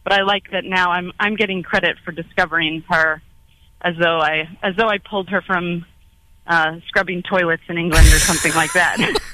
but 0.04 0.12
I 0.12 0.22
like 0.22 0.50
that 0.52 0.64
now 0.64 0.90
I'm 0.90 1.12
I'm 1.18 1.36
getting 1.36 1.62
credit 1.62 1.96
for 2.04 2.12
discovering 2.12 2.84
her, 2.88 3.22
as 3.80 3.94
though 3.98 4.18
I 4.18 4.48
as 4.62 4.76
though 4.76 4.88
I 4.88 4.98
pulled 4.98 5.28
her 5.30 5.42
from 5.42 5.86
uh, 6.46 6.76
scrubbing 6.88 7.22
toilets 7.22 7.62
in 7.68 7.78
England 7.78 8.06
or 8.06 8.18
something 8.18 8.54
like 8.54 8.72
that. 8.74 8.98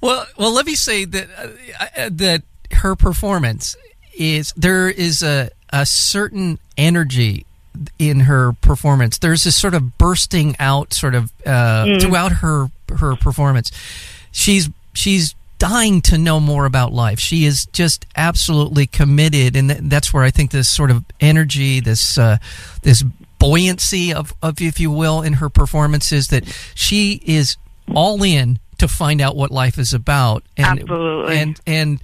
Well, 0.00 0.26
well, 0.38 0.52
let 0.52 0.66
me 0.66 0.74
say 0.74 1.04
that 1.04 1.28
uh, 1.36 1.86
uh, 1.96 2.08
that 2.12 2.42
her 2.72 2.96
performance 2.96 3.76
is 4.16 4.52
there 4.56 4.88
is 4.88 5.22
a 5.22 5.50
a 5.70 5.84
certain 5.84 6.58
energy 6.76 7.44
in 7.98 8.20
her 8.20 8.52
performance. 8.52 9.18
There's 9.18 9.44
this 9.44 9.56
sort 9.56 9.74
of 9.74 9.98
bursting 9.98 10.56
out, 10.58 10.94
sort 10.94 11.14
of 11.14 11.32
uh, 11.44 11.98
throughout 12.00 12.32
her 12.32 12.70
her 12.98 13.16
performance. 13.16 13.70
She's 14.32 14.68
she's 14.96 15.34
dying 15.58 16.02
to 16.02 16.18
know 16.18 16.40
more 16.40 16.66
about 16.66 16.92
life. 16.92 17.18
She 17.18 17.44
is 17.44 17.66
just 17.66 18.06
absolutely 18.16 18.86
committed, 18.86 19.56
and 19.56 19.70
th- 19.70 19.80
that's 19.84 20.12
where 20.12 20.22
I 20.22 20.30
think 20.30 20.50
this 20.50 20.68
sort 20.68 20.90
of 20.90 21.04
energy, 21.20 21.80
this 21.80 22.18
uh, 22.18 22.38
this 22.82 23.04
buoyancy 23.38 24.12
of, 24.12 24.34
of, 24.42 24.60
if 24.60 24.80
you 24.80 24.90
will, 24.90 25.22
in 25.22 25.34
her 25.34 25.48
performances, 25.48 26.28
that 26.28 26.44
she 26.74 27.20
is 27.24 27.56
all 27.94 28.22
in 28.22 28.58
to 28.78 28.88
find 28.88 29.20
out 29.20 29.36
what 29.36 29.50
life 29.50 29.78
is 29.78 29.92
about. 29.94 30.42
And, 30.56 30.80
Absolutely. 30.80 31.38
And 31.38 31.60
and 31.66 32.02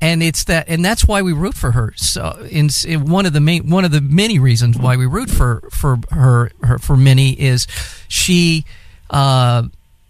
and 0.00 0.22
it's 0.22 0.44
that, 0.44 0.68
and 0.68 0.84
that's 0.84 1.06
why 1.06 1.22
we 1.22 1.32
root 1.32 1.54
for 1.54 1.72
her. 1.72 1.94
So, 1.96 2.46
in, 2.50 2.68
in, 2.86 3.06
one 3.06 3.26
of 3.26 3.32
the 3.32 3.40
main, 3.40 3.70
one 3.70 3.84
of 3.84 3.90
the 3.90 4.00
many 4.00 4.38
reasons 4.38 4.76
why 4.76 4.96
we 4.96 5.06
root 5.06 5.30
for 5.30 5.66
for 5.70 5.98
her, 6.10 6.50
her 6.62 6.78
for 6.78 6.96
Minnie 6.96 7.32
is 7.32 7.66
she 8.08 8.64
uh, 9.10 9.62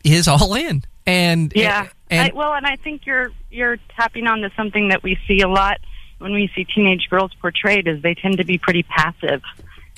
is 0.02 0.26
all 0.26 0.54
in. 0.54 0.84
And 1.06 1.52
yeah, 1.54 1.88
and, 2.10 2.32
I, 2.32 2.34
well, 2.34 2.54
and 2.54 2.66
I 2.66 2.76
think 2.76 3.06
you're 3.06 3.30
you're 3.50 3.76
tapping 3.96 4.26
onto 4.26 4.48
something 4.56 4.88
that 4.88 5.02
we 5.02 5.18
see 5.26 5.40
a 5.40 5.48
lot 5.48 5.78
when 6.18 6.32
we 6.32 6.50
see 6.54 6.64
teenage 6.64 7.08
girls 7.10 7.32
portrayed 7.34 7.86
is 7.86 8.02
they 8.02 8.14
tend 8.14 8.38
to 8.38 8.44
be 8.44 8.58
pretty 8.58 8.82
passive, 8.84 9.42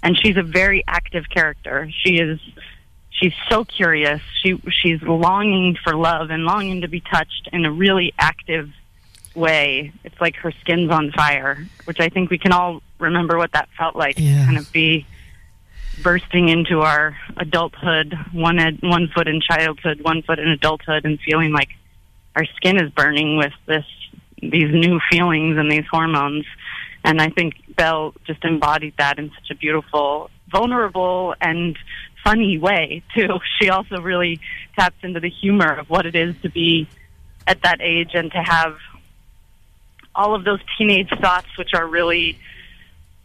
and 0.02 0.18
she's 0.20 0.36
a 0.36 0.42
very 0.42 0.82
active 0.88 1.28
character. 1.28 1.88
She 2.04 2.18
is 2.18 2.40
she's 3.10 3.34
so 3.48 3.64
curious. 3.64 4.20
She 4.42 4.60
she's 4.70 5.02
longing 5.02 5.76
for 5.82 5.94
love 5.94 6.30
and 6.30 6.44
longing 6.44 6.80
to 6.80 6.88
be 6.88 7.00
touched 7.00 7.48
in 7.52 7.64
a 7.64 7.70
really 7.70 8.12
active 8.18 8.70
way. 9.34 9.92
It's 10.04 10.20
like 10.20 10.36
her 10.36 10.52
skin's 10.60 10.90
on 10.90 11.12
fire, 11.12 11.66
which 11.84 12.00
I 12.00 12.08
think 12.08 12.30
we 12.30 12.38
can 12.38 12.52
all 12.52 12.82
remember 12.98 13.38
what 13.38 13.52
that 13.52 13.68
felt 13.76 13.94
like. 13.94 14.18
Yeah. 14.18 14.44
Kind 14.44 14.58
of 14.58 14.72
be 14.72 15.06
bursting 16.02 16.48
into 16.48 16.80
our 16.80 17.16
adulthood, 17.36 18.14
one 18.32 18.58
ed, 18.58 18.78
one 18.82 19.08
foot 19.14 19.28
in 19.28 19.40
childhood, 19.40 20.00
one 20.02 20.22
foot 20.22 20.38
in 20.38 20.48
adulthood, 20.48 21.04
and 21.04 21.18
feeling 21.20 21.52
like 21.52 21.70
our 22.34 22.44
skin 22.56 22.76
is 22.82 22.90
burning 22.90 23.36
with 23.36 23.52
this 23.66 23.84
these 24.40 24.70
new 24.72 25.00
feelings 25.10 25.56
and 25.56 25.70
these 25.70 25.86
hormones. 25.90 26.44
And 27.04 27.20
I 27.20 27.30
think 27.30 27.54
Bel 27.76 28.14
just 28.26 28.44
embodied 28.44 28.94
that 28.98 29.18
in 29.18 29.30
such 29.30 29.50
a 29.50 29.54
beautiful, 29.54 30.30
vulnerable, 30.50 31.34
and 31.40 31.76
funny 32.24 32.58
way 32.58 33.02
too. 33.14 33.38
She 33.60 33.70
also 33.70 34.00
really 34.00 34.40
taps 34.78 34.96
into 35.02 35.20
the 35.20 35.30
humor 35.30 35.72
of 35.78 35.88
what 35.88 36.04
it 36.06 36.14
is 36.14 36.34
to 36.42 36.50
be 36.50 36.88
at 37.46 37.62
that 37.62 37.80
age 37.80 38.10
and 38.14 38.30
to 38.32 38.42
have 38.42 38.76
all 40.14 40.34
of 40.34 40.44
those 40.44 40.60
teenage 40.76 41.10
thoughts, 41.20 41.46
which 41.56 41.74
are 41.74 41.86
really 41.86 42.38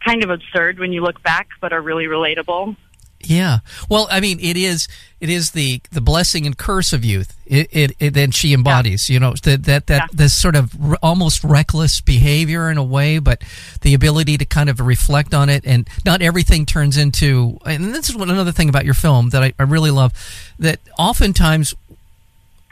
kind 0.04 0.24
of 0.24 0.30
absurd 0.30 0.78
when 0.78 0.92
you 0.92 1.02
look 1.02 1.22
back, 1.22 1.48
but 1.60 1.72
are 1.72 1.80
really 1.80 2.06
relatable. 2.06 2.76
Yeah. 3.24 3.60
Well, 3.88 4.08
I 4.10 4.20
mean, 4.20 4.38
it 4.40 4.56
is 4.56 4.88
it 5.20 5.30
is 5.30 5.52
the 5.52 5.80
the 5.92 6.00
blessing 6.00 6.44
and 6.44 6.58
curse 6.58 6.92
of 6.92 7.04
youth. 7.04 7.36
It 7.46 7.68
it, 7.70 7.96
it 8.00 8.14
then 8.14 8.32
she 8.32 8.52
embodies, 8.52 9.08
yeah. 9.08 9.14
you 9.14 9.20
know, 9.20 9.34
that 9.44 9.64
that 9.64 9.86
that 9.86 10.02
yeah. 10.02 10.06
this 10.12 10.34
sort 10.34 10.56
of 10.56 10.74
r- 10.82 10.98
almost 11.02 11.44
reckless 11.44 12.00
behavior 12.00 12.68
in 12.68 12.78
a 12.78 12.82
way, 12.82 13.20
but 13.20 13.42
the 13.82 13.94
ability 13.94 14.38
to 14.38 14.44
kind 14.44 14.68
of 14.68 14.80
reflect 14.80 15.34
on 15.34 15.48
it, 15.48 15.64
and 15.64 15.88
not 16.04 16.20
everything 16.20 16.66
turns 16.66 16.96
into. 16.96 17.58
And 17.64 17.94
this 17.94 18.08
is 18.08 18.16
one 18.16 18.30
another 18.30 18.52
thing 18.52 18.68
about 18.68 18.84
your 18.84 18.94
film 18.94 19.30
that 19.30 19.42
I, 19.42 19.52
I 19.58 19.62
really 19.62 19.92
love, 19.92 20.12
that 20.58 20.80
oftentimes 20.98 21.74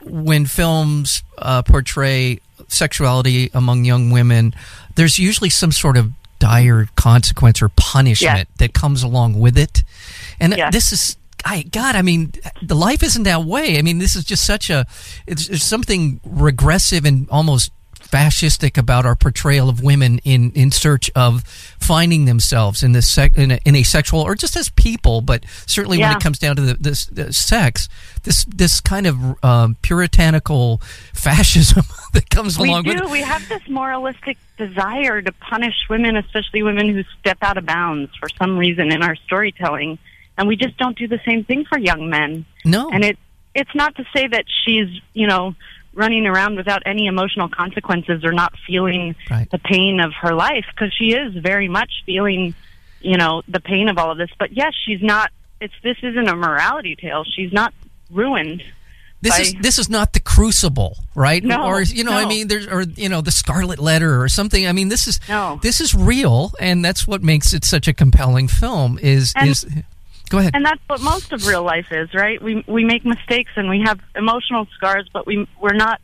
when 0.03 0.47
films 0.47 1.23
uh, 1.39 1.63
portray 1.63 2.41
sexuality 2.69 3.51
among 3.55 3.85
young 3.85 4.11
women, 4.11 4.55
there's 4.97 5.19
usually 5.19 5.51
some 5.51 5.73
sort 5.73 5.97
of 5.97 6.13
dire 6.41 6.89
consequence 6.97 7.63
or 7.63 7.69
punishment 7.69 8.49
that 8.59 8.75
comes 8.75 9.05
along 9.05 9.39
with 9.39 9.57
it. 9.57 9.85
And 10.41 10.53
this 10.73 10.93
is, 10.93 11.17
I 11.45 11.63
God, 11.63 11.95
I 11.95 12.03
mean, 12.03 12.33
the 12.61 12.75
life 12.75 13.05
isn't 13.05 13.23
that 13.23 13.45
way. 13.45 13.79
I 13.79 13.83
mean, 13.83 13.99
this 13.99 14.17
is 14.17 14.25
just 14.25 14.45
such 14.45 14.71
a, 14.71 14.87
it's, 15.29 15.49
it's 15.49 15.63
something 15.63 16.21
regressive 16.25 17.05
and 17.05 17.29
almost 17.31 17.71
fascistic 18.11 18.77
about 18.77 19.07
our 19.07 19.15
portrayal 19.15 19.69
of 19.69 19.83
women 19.83 20.21
in, 20.25 20.53
in 20.53 20.71
search 20.71 21.11
of 21.15 21.45
finding 21.45 22.25
themselves 22.25 22.83
in 22.83 22.93
this 22.93 23.11
sec, 23.11 23.37
in, 23.37 23.53
a, 23.53 23.59
in 23.65 23.77
a 23.77 23.83
sexual 23.83 24.21
or 24.21 24.35
just 24.35 24.57
as 24.57 24.69
people, 24.71 25.21
but 25.21 25.45
certainly 25.67 25.99
yeah. 25.99 26.09
when 26.09 26.17
it 26.17 26.23
comes 26.23 26.39
down 26.39 26.57
to 26.57 26.63
the, 26.63 26.75
this, 26.75 27.07
the 27.07 27.33
sex, 27.33 27.89
this 28.25 28.45
this 28.45 28.81
kind 28.81 29.07
of 29.07 29.45
um, 29.45 29.77
puritanical 29.83 30.79
fascism 31.15 31.85
that 32.13 32.29
comes 32.31 32.59
we 32.59 32.69
along 32.69 32.85
do. 32.85 32.91
with 32.91 33.03
it. 33.03 33.11
We 33.11 33.21
have 33.21 33.49
this 33.49 33.67
moralistic 33.69 34.37
desire 34.57 35.23
to 35.23 35.33
punish 35.33 35.75
women, 35.89 36.17
especially 36.17 36.63
women 36.63 36.89
who 36.89 37.05
step 37.21 37.39
out 37.43 37.57
of 37.57 37.67
bounds 37.67 38.15
for 38.17 38.29
some 38.39 38.59
reason 38.59 38.93
in 38.93 39.03
our 39.03 39.17
storytelling, 39.17 39.99
and 40.37 40.49
we 40.49 40.57
just 40.57 40.77
don't 40.77 40.97
do 40.97 41.09
the 41.09 41.21
same 41.25 41.45
thing 41.45 41.65
for 41.65 41.79
young 41.79 42.11
men. 42.11 42.45
No, 42.65 42.91
and 42.91 43.05
it 43.05 43.19
it's 43.55 43.75
not 43.75 43.97
to 43.97 44.05
say 44.15 44.27
that 44.27 44.45
she's 44.65 44.89
you 45.13 45.27
know 45.27 45.55
running 45.95 46.27
around 46.27 46.57
without 46.57 46.83
any 46.87 47.07
emotional 47.07 47.49
consequences 47.49 48.25
or 48.25 48.33
not 48.33 48.53
feeling 48.67 49.15
right. 49.31 49.51
the 49.51 49.59
pain 49.59 50.01
of 50.01 50.13
her 50.21 50.35
life 50.35 50.65
because 50.73 50.93
she 50.95 51.13
is 51.13 51.35
very 51.35 51.69
much 51.69 51.91
feeling 52.07 52.55
you 53.01 53.17
know 53.17 53.43
the 53.49 53.61
pain 53.61 53.89
of 53.89 53.99
all 53.99 54.11
of 54.11 54.19
this 54.19 54.31
but 54.39 54.53
yes 54.53 54.73
she's 54.85 55.03
not 55.03 55.31
it's 55.61 55.75
this 55.83 55.97
isn't 56.03 56.29
a 56.29 56.37
morality 56.37 56.97
tale 56.97 57.25
she's 57.25 57.53
not 57.53 57.75
ruined 58.11 58.63
this 59.23 59.37
by, 59.37 59.43
is 59.43 59.55
this 59.61 59.79
is 59.79 59.91
not 59.91 60.13
the 60.13 60.21
crucible 60.21 60.97
right 61.15 61.43
no, 61.43 61.67
or 61.67 61.83
you 61.83 62.05
know 62.05 62.13
no. 62.13 62.19
i 62.19 62.27
mean 62.27 62.47
there's 62.49 62.67
or 62.67 62.83
you 62.83 63.09
know 63.09 63.21
the 63.21 63.33
scarlet 63.33 63.79
letter 63.79 64.23
or 64.23 64.29
something 64.29 64.67
i 64.67 64.73
mean 64.73 64.89
this 64.89 65.07
is 65.07 65.19
no. 65.29 65.59
this 65.63 65.81
is 65.81 65.95
real 65.95 66.53
and 66.61 66.85
that's 66.85 67.07
what 67.07 67.23
makes 67.23 67.53
it 67.53 67.65
such 67.65 67.89
a 67.89 67.93
compelling 67.93 68.49
film 68.49 68.99
is 69.03 69.33
and, 69.37 69.49
is 69.51 69.67
Go 70.31 70.39
ahead. 70.39 70.53
And 70.55 70.65
that's 70.65 70.81
what 70.87 71.03
most 71.03 71.33
of 71.33 71.47
real 71.47 71.65
life 71.65 71.89
is, 71.91 72.15
right? 72.15 72.41
We 72.41 72.65
we 72.67 72.85
make 72.85 73.05
mistakes 73.05 73.51
and 73.57 73.69
we 73.69 73.83
have 73.85 74.01
emotional 74.15 74.67
scars, 74.77 75.09
but 75.13 75.27
we 75.27 75.47
we're 75.61 75.75
not 75.75 76.01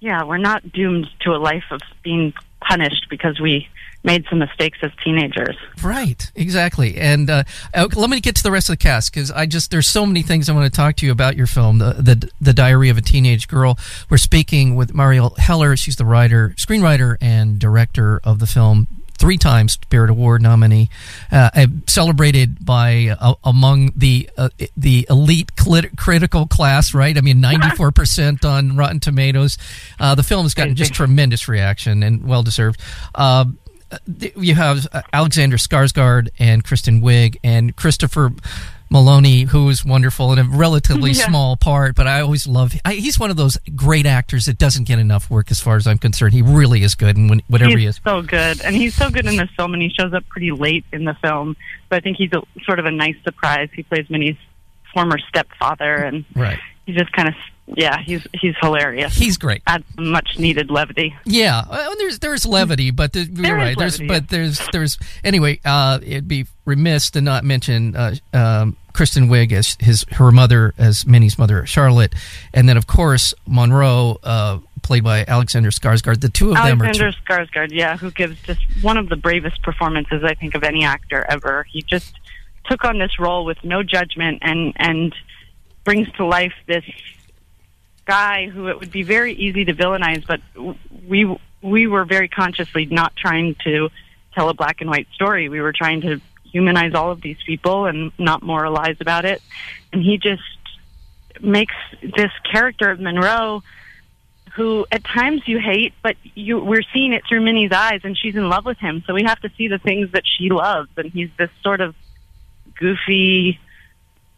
yeah, 0.00 0.22
we're 0.22 0.36
not 0.36 0.70
doomed 0.70 1.08
to 1.20 1.30
a 1.30 1.38
life 1.38 1.64
of 1.70 1.80
being 2.02 2.34
punished 2.60 3.06
because 3.08 3.40
we 3.40 3.68
made 4.02 4.26
some 4.28 4.38
mistakes 4.38 4.78
as 4.82 4.90
teenagers. 5.02 5.56
Right, 5.82 6.30
exactly. 6.34 6.98
And 6.98 7.30
uh, 7.30 7.44
let 7.74 8.10
me 8.10 8.20
get 8.20 8.36
to 8.36 8.42
the 8.42 8.50
rest 8.50 8.68
of 8.68 8.74
the 8.74 8.82
cast 8.82 9.12
because 9.12 9.30
I 9.30 9.46
just 9.46 9.70
there's 9.70 9.88
so 9.88 10.04
many 10.04 10.20
things 10.20 10.50
I 10.50 10.52
want 10.52 10.70
to 10.70 10.76
talk 10.76 10.96
to 10.96 11.06
you 11.06 11.12
about 11.12 11.36
your 11.36 11.46
film, 11.46 11.78
the, 11.78 11.94
the 11.94 12.30
the 12.40 12.52
Diary 12.52 12.90
of 12.90 12.98
a 12.98 13.02
Teenage 13.02 13.48
Girl. 13.48 13.78
We're 14.10 14.18
speaking 14.18 14.76
with 14.76 14.92
Marielle 14.92 15.38
Heller. 15.38 15.74
She's 15.74 15.96
the 15.96 16.04
writer, 16.04 16.54
screenwriter, 16.58 17.16
and 17.22 17.58
director 17.58 18.20
of 18.24 18.40
the 18.40 18.46
film 18.46 18.88
three 19.24 19.38
times 19.38 19.72
Spirit 19.72 20.10
Award 20.10 20.42
nominee, 20.42 20.90
uh, 21.32 21.66
celebrated 21.86 22.62
by 22.62 23.16
uh, 23.18 23.34
among 23.42 23.90
the 23.96 24.28
uh, 24.36 24.50
the 24.76 25.06
elite 25.08 25.54
clit- 25.56 25.96
critical 25.96 26.46
class. 26.46 26.92
Right? 26.92 27.16
I 27.16 27.22
mean, 27.22 27.40
ninety 27.50 27.70
four 27.70 27.90
percent 27.90 28.44
on 28.44 28.76
Rotten 28.76 29.00
Tomatoes. 29.00 29.56
Uh, 29.98 30.14
the 30.14 30.22
film 30.22 30.42
has 30.42 30.52
gotten 30.52 30.74
just 30.74 30.92
tremendous 30.92 31.48
reaction 31.48 32.02
and 32.02 32.26
well 32.26 32.42
deserved. 32.42 32.78
Uh, 33.14 33.46
you 34.36 34.54
have 34.54 34.86
uh, 34.92 35.00
Alexander 35.12 35.56
Skarsgård 35.56 36.28
and 36.38 36.62
Kristen 36.62 37.00
Wiig 37.00 37.36
and 37.42 37.74
Christopher 37.76 38.32
Meloni, 38.92 39.48
who 39.48 39.68
is 39.68 39.84
wonderful 39.84 40.32
in 40.32 40.38
a 40.38 40.44
relatively 40.44 41.10
yeah. 41.12 41.26
small 41.26 41.56
part, 41.56 41.94
but 41.94 42.06
I 42.06 42.20
always 42.20 42.46
love. 42.46 42.74
I, 42.84 42.94
he's 42.94 43.18
one 43.18 43.30
of 43.30 43.36
those 43.36 43.58
great 43.74 44.06
actors 44.06 44.46
that 44.46 44.58
doesn't 44.58 44.84
get 44.84 44.98
enough 44.98 45.30
work, 45.30 45.50
as 45.50 45.60
far 45.60 45.76
as 45.76 45.86
I'm 45.86 45.98
concerned. 45.98 46.32
He 46.32 46.42
really 46.42 46.82
is 46.82 46.94
good, 46.94 47.16
and 47.16 47.42
whatever 47.48 47.70
he's 47.70 47.80
he 47.80 47.86
is, 47.86 48.00
so 48.04 48.22
good, 48.22 48.60
and 48.62 48.74
he's 48.74 48.94
so 48.94 49.10
good 49.10 49.26
in 49.26 49.36
this 49.36 49.50
film, 49.56 49.74
and 49.74 49.82
he 49.82 49.88
shows 49.88 50.12
up 50.12 50.26
pretty 50.28 50.52
late 50.52 50.84
in 50.92 51.04
the 51.04 51.14
film. 51.14 51.56
But 51.88 51.96
I 51.96 52.00
think 52.00 52.16
he's 52.16 52.32
a, 52.32 52.42
sort 52.64 52.78
of 52.78 52.86
a 52.86 52.90
nice 52.90 53.16
surprise. 53.24 53.68
He 53.74 53.82
plays 53.82 54.08
Minnie's 54.08 54.36
former 54.92 55.18
stepfather, 55.18 55.94
and 55.96 56.24
right. 56.34 56.58
he 56.86 56.92
just 56.92 57.12
kind 57.12 57.28
of 57.28 57.34
yeah, 57.66 57.98
he's 58.02 58.26
he's 58.34 58.54
hilarious. 58.60 59.14
He's 59.14 59.38
great. 59.38 59.62
Add 59.66 59.84
much 59.98 60.38
needed 60.38 60.70
levity. 60.70 61.16
Yeah, 61.24 61.64
well, 61.68 61.96
there's 61.96 62.18
there's 62.18 62.44
levity, 62.44 62.90
but 62.90 63.12
the, 63.12 63.24
there 63.24 63.46
you're 63.46 63.56
right. 63.56 63.76
Levity, 63.76 64.06
there's 64.06 64.20
but 64.20 64.28
there's 64.28 64.60
there's 64.72 64.98
anyway. 65.22 65.60
Uh, 65.64 65.98
it'd 66.02 66.28
be 66.28 66.46
remiss 66.64 67.10
to 67.10 67.20
not 67.20 67.44
mention 67.44 67.94
uh, 67.96 68.14
um, 68.32 68.76
Kristen 68.92 69.28
Wiig 69.28 69.52
as 69.52 69.76
his 69.80 70.04
her 70.12 70.30
mother 70.30 70.74
as 70.78 71.06
Minnie's 71.06 71.38
mother 71.38 71.66
Charlotte, 71.66 72.14
and 72.52 72.68
then 72.68 72.76
of 72.76 72.86
course 72.86 73.34
Monroe. 73.46 74.18
Uh, 74.22 74.58
played 74.82 75.02
by 75.02 75.24
Alexander 75.26 75.70
Skarsgård. 75.70 76.20
The 76.20 76.28
two 76.28 76.50
of 76.50 76.58
Alexander 76.58 76.76
them 76.76 76.82
are 76.82 76.84
Alexander 76.84 77.16
Skarsgård, 77.26 77.68
yeah, 77.72 77.96
who 77.96 78.10
gives 78.10 78.38
just 78.42 78.60
one 78.82 78.98
of 78.98 79.08
the 79.08 79.16
bravest 79.16 79.62
performances 79.62 80.22
I 80.22 80.34
think 80.34 80.54
of 80.54 80.62
any 80.62 80.84
actor 80.84 81.24
ever. 81.26 81.64
He 81.70 81.80
just 81.80 82.14
took 82.66 82.84
on 82.84 82.98
this 82.98 83.18
role 83.18 83.46
with 83.46 83.56
no 83.64 83.82
judgment 83.82 84.40
and 84.42 84.74
and 84.76 85.14
brings 85.84 86.10
to 86.12 86.24
life 86.24 86.52
this 86.66 86.84
guy 88.04 88.48
who 88.48 88.68
it 88.68 88.78
would 88.78 88.90
be 88.90 89.02
very 89.02 89.34
easy 89.34 89.64
to 89.64 89.74
villainize, 89.74 90.24
but 90.26 90.40
we 91.08 91.34
we 91.62 91.86
were 91.86 92.04
very 92.04 92.28
consciously 92.28 92.86
not 92.86 93.16
trying 93.16 93.56
to 93.64 93.88
tell 94.34 94.48
a 94.48 94.54
black 94.54 94.80
and 94.80 94.90
white 94.90 95.08
story. 95.14 95.48
We 95.48 95.60
were 95.60 95.72
trying 95.72 96.02
to 96.02 96.20
humanize 96.54 96.94
all 96.94 97.10
of 97.10 97.20
these 97.20 97.36
people 97.44 97.86
and 97.86 98.12
not 98.16 98.40
moralize 98.40 98.96
about 99.00 99.24
it. 99.24 99.42
And 99.92 100.00
he 100.00 100.18
just 100.18 100.42
makes 101.40 101.74
this 102.00 102.30
character 102.50 102.92
of 102.92 103.00
Monroe 103.00 103.62
who 104.54 104.86
at 104.92 105.02
times 105.02 105.42
you 105.46 105.58
hate, 105.58 105.94
but 106.00 106.16
you 106.36 106.60
we're 106.60 106.84
seeing 106.94 107.12
it 107.12 107.24
through 107.28 107.40
Minnie's 107.40 107.72
eyes 107.72 108.02
and 108.04 108.16
she's 108.16 108.36
in 108.36 108.48
love 108.48 108.64
with 108.64 108.78
him. 108.78 109.02
So 109.04 109.12
we 109.12 109.24
have 109.24 109.40
to 109.40 109.50
see 109.58 109.66
the 109.66 109.78
things 109.78 110.12
that 110.12 110.22
she 110.24 110.48
loves 110.48 110.90
and 110.96 111.10
he's 111.10 111.30
this 111.36 111.50
sort 111.62 111.80
of 111.80 111.96
goofy 112.78 113.58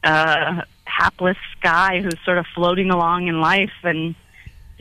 uh 0.03 0.63
hapless 0.85 1.37
guy 1.61 2.01
who's 2.01 2.19
sort 2.25 2.39
of 2.39 2.47
floating 2.55 2.91
along 2.91 3.29
in 3.29 3.43
life 3.43 3.73
and 3.83 4.15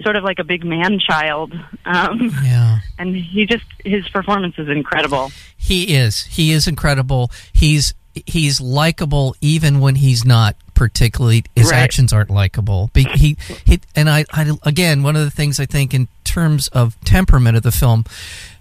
sort 0.01 0.15
of 0.15 0.23
like 0.23 0.39
a 0.39 0.43
big 0.43 0.63
man 0.65 0.99
child. 0.99 1.53
Um, 1.85 2.31
Yeah. 2.43 2.79
and 2.97 3.15
he 3.15 3.45
just 3.45 3.65
his 3.83 4.07
performance 4.09 4.55
is 4.57 4.67
incredible. 4.69 5.31
He 5.57 5.95
is. 5.95 6.23
He 6.25 6.51
is 6.51 6.67
incredible. 6.67 7.31
He's 7.53 7.93
he's 8.25 8.61
likable 8.61 9.35
even 9.41 9.79
when 9.81 9.95
he's 9.95 10.23
not 10.25 10.55
particularly 10.73 11.43
his 11.55 11.71
Right. 11.71 11.79
actions 11.79 12.13
aren't 12.13 12.29
likable. 12.29 12.89
He, 12.93 13.35
he 13.65 13.79
and 13.95 14.09
I, 14.09 14.25
I 14.31 14.51
again 14.63 15.03
one 15.03 15.15
of 15.15 15.23
the 15.23 15.31
things 15.31 15.59
I 15.59 15.65
think 15.65 15.93
in 15.93 16.07
terms 16.23 16.67
of 16.69 16.99
temperament 17.05 17.55
of 17.57 17.63
the 17.63 17.71
film 17.71 18.03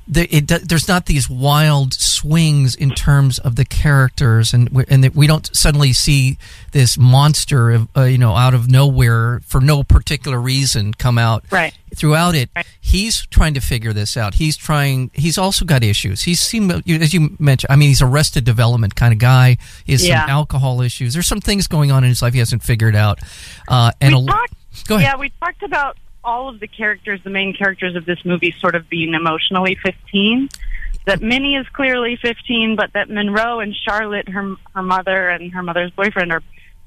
the, 0.06 0.34
it, 0.34 0.48
there's 0.68 0.88
not 0.88 1.06
these 1.06 1.30
wild 1.30 1.94
swings 1.94 2.74
in 2.74 2.90
terms 2.90 3.38
of 3.38 3.56
the 3.56 3.64
characters, 3.64 4.52
and 4.52 4.68
we, 4.68 4.84
and 4.88 5.02
that 5.04 5.14
we 5.14 5.26
don't 5.26 5.48
suddenly 5.56 5.92
see 5.92 6.38
this 6.72 6.98
monster, 6.98 7.70
of, 7.70 7.88
uh, 7.96 8.02
you 8.02 8.18
know, 8.18 8.34
out 8.34 8.54
of 8.54 8.70
nowhere 8.70 9.40
for 9.46 9.60
no 9.60 9.82
particular 9.82 10.38
reason 10.40 10.92
come 10.94 11.18
out. 11.18 11.44
Right. 11.50 11.72
Throughout 11.94 12.34
it, 12.34 12.50
he's 12.80 13.24
trying 13.26 13.54
to 13.54 13.60
figure 13.60 13.92
this 13.92 14.16
out. 14.16 14.34
He's 14.34 14.56
trying. 14.56 15.10
He's 15.14 15.38
also 15.38 15.64
got 15.64 15.84
issues. 15.84 16.22
He's 16.22 16.40
seen, 16.40 16.70
as 16.70 17.14
you 17.14 17.36
mentioned. 17.38 17.70
I 17.70 17.76
mean, 17.76 17.88
he's 17.88 18.02
a 18.02 18.06
arrested 18.06 18.44
development 18.44 18.96
kind 18.96 19.12
of 19.12 19.18
guy. 19.18 19.56
He 19.84 19.92
has 19.92 20.06
Yeah. 20.06 20.22
some 20.22 20.30
alcohol 20.30 20.80
issues. 20.80 21.12
There's 21.14 21.26
some 21.26 21.40
things 21.40 21.66
going 21.68 21.90
on 21.92 22.02
in 22.04 22.08
his 22.10 22.20
life 22.20 22.32
he 22.32 22.40
hasn't 22.40 22.62
figured 22.62 22.96
out. 22.96 23.20
Uh, 23.68 23.92
and 24.00 24.14
we 24.14 24.22
a, 24.22 24.26
talked, 24.26 24.54
go 24.88 24.96
ahead. 24.96 25.12
Yeah, 25.12 25.16
we 25.20 25.30
talked 25.40 25.62
about 25.62 25.96
all 26.24 26.48
of 26.48 26.60
the 26.60 26.66
characters, 26.66 27.20
the 27.22 27.30
main 27.30 27.54
characters 27.54 27.94
of 27.96 28.04
this 28.04 28.18
movie, 28.24 28.54
sort 28.58 28.74
of 28.74 28.88
being 28.88 29.14
emotionally 29.14 29.76
15. 29.84 30.48
That 31.06 31.20
Minnie 31.20 31.56
is 31.56 31.66
clearly 31.68 32.16
15, 32.20 32.76
but 32.76 32.92
that 32.94 33.10
Monroe 33.10 33.60
and 33.60 33.74
Charlotte, 33.74 34.28
her 34.28 34.56
her 34.74 34.82
mother 34.82 35.28
and 35.28 35.52
her 35.52 35.62
mother's 35.62 35.90
boyfriend, 35.90 36.32
are 36.32 36.42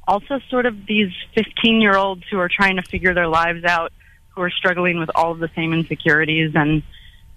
also 0.08 0.40
sort 0.50 0.66
of 0.66 0.86
these 0.88 1.12
15 1.36 1.82
year 1.82 1.96
olds 1.96 2.24
who 2.32 2.40
are 2.40 2.50
trying 2.50 2.78
to 2.78 2.82
figure 2.82 3.14
their 3.14 3.28
lives 3.28 3.64
out, 3.64 3.94
who 4.30 4.42
are 4.42 4.50
struggling 4.50 5.00
with 5.00 5.12
all 5.14 5.32
of 5.32 5.40
the 5.40 5.50
same 5.56 5.74
insecurities 5.74 6.54
and 6.56 6.82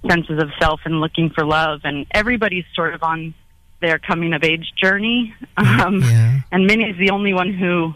senses 0.09 0.43
of 0.43 0.51
self 0.59 0.81
and 0.85 1.01
looking 1.01 1.31
for 1.31 1.45
love. 1.45 1.81
And 1.85 2.07
everybody's 2.13 2.65
sort 2.75 2.95
of 2.95 3.03
on 3.03 3.35
their 3.81 3.99
coming 3.99 4.33
of 4.33 4.45
age 4.45 4.73
journey. 4.77 5.35
Um, 5.57 6.01
yeah. 6.01 6.41
And 6.51 6.67
Minnie's 6.67 6.97
the 6.97 7.11
only 7.11 7.35
one 7.35 7.53
who 7.53 7.95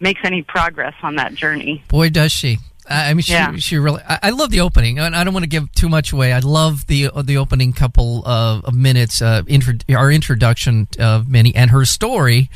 makes 0.00 0.20
any 0.24 0.42
progress 0.42 0.94
on 1.02 1.16
that 1.16 1.34
journey. 1.34 1.84
Boy, 1.88 2.10
does 2.10 2.32
she! 2.32 2.58
I 2.88 3.10
I 3.10 3.14
mean, 3.14 3.22
she, 3.22 3.32
Yeah. 3.32 3.56
she 3.56 3.78
really. 3.78 4.02
I, 4.08 4.18
I 4.24 4.30
love 4.30 4.50
the 4.50 4.60
opening, 4.60 4.98
and 4.98 5.14
I 5.16 5.24
don't 5.24 5.34
want 5.34 5.44
to 5.44 5.48
give 5.48 5.70
too 5.72 5.88
much 5.88 6.12
away. 6.12 6.32
I 6.32 6.38
love 6.40 6.86
the 6.86 7.10
the 7.22 7.36
opening 7.38 7.72
couple 7.72 8.26
of, 8.26 8.64
of 8.64 8.74
minutes. 8.74 9.20
Uh, 9.22 9.42
intro, 9.46 9.74
our 9.94 10.10
introduction 10.10 10.88
of 10.98 11.28
Minnie 11.28 11.54
and 11.54 11.70
her 11.70 11.84
story. 11.84 12.50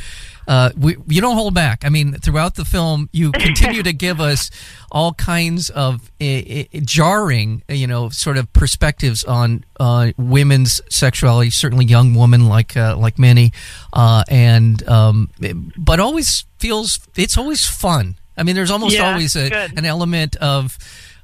Uh, 0.49 0.71
we, 0.77 0.97
you 1.07 1.21
don't 1.21 1.37
hold 1.37 1.55
back. 1.55 1.85
I 1.85 1.91
mean, 1.91 2.15
throughout 2.15 2.57
the 2.57 2.65
film, 2.65 3.09
you 3.13 3.31
continue 3.47 3.85
to 3.85 3.93
give 3.93 4.21
us 4.21 4.51
all 4.91 5.15
kinds 5.15 5.71
of 5.71 6.11
uh, 6.21 6.25
uh, 6.25 6.65
jarring, 6.83 7.63
you 7.69 7.87
know, 7.87 8.09
sort 8.09 8.37
of 8.37 8.53
perspectives 8.53 9.23
on 9.23 9.65
uh, 9.79 10.11
women's 10.17 10.81
sexuality. 10.89 11.51
Certainly, 11.51 11.85
young 11.85 12.15
woman 12.15 12.49
like 12.49 12.77
uh, 12.77 12.97
like 12.97 13.17
Minnie, 13.17 13.53
uh, 13.93 14.25
and 14.29 14.83
um, 14.89 15.31
but 15.77 16.01
always 16.01 16.45
feels 16.59 16.99
it's 17.17 17.39
always 17.39 17.65
fun. 17.67 18.17
I 18.41 18.43
mean, 18.43 18.57
there's 18.57 18.71
almost 18.71 18.95
Yeah, 18.97 19.11
always 19.11 19.37
a, 19.37 19.53
an 19.77 19.85
element 19.85 20.35
of, 20.37 20.79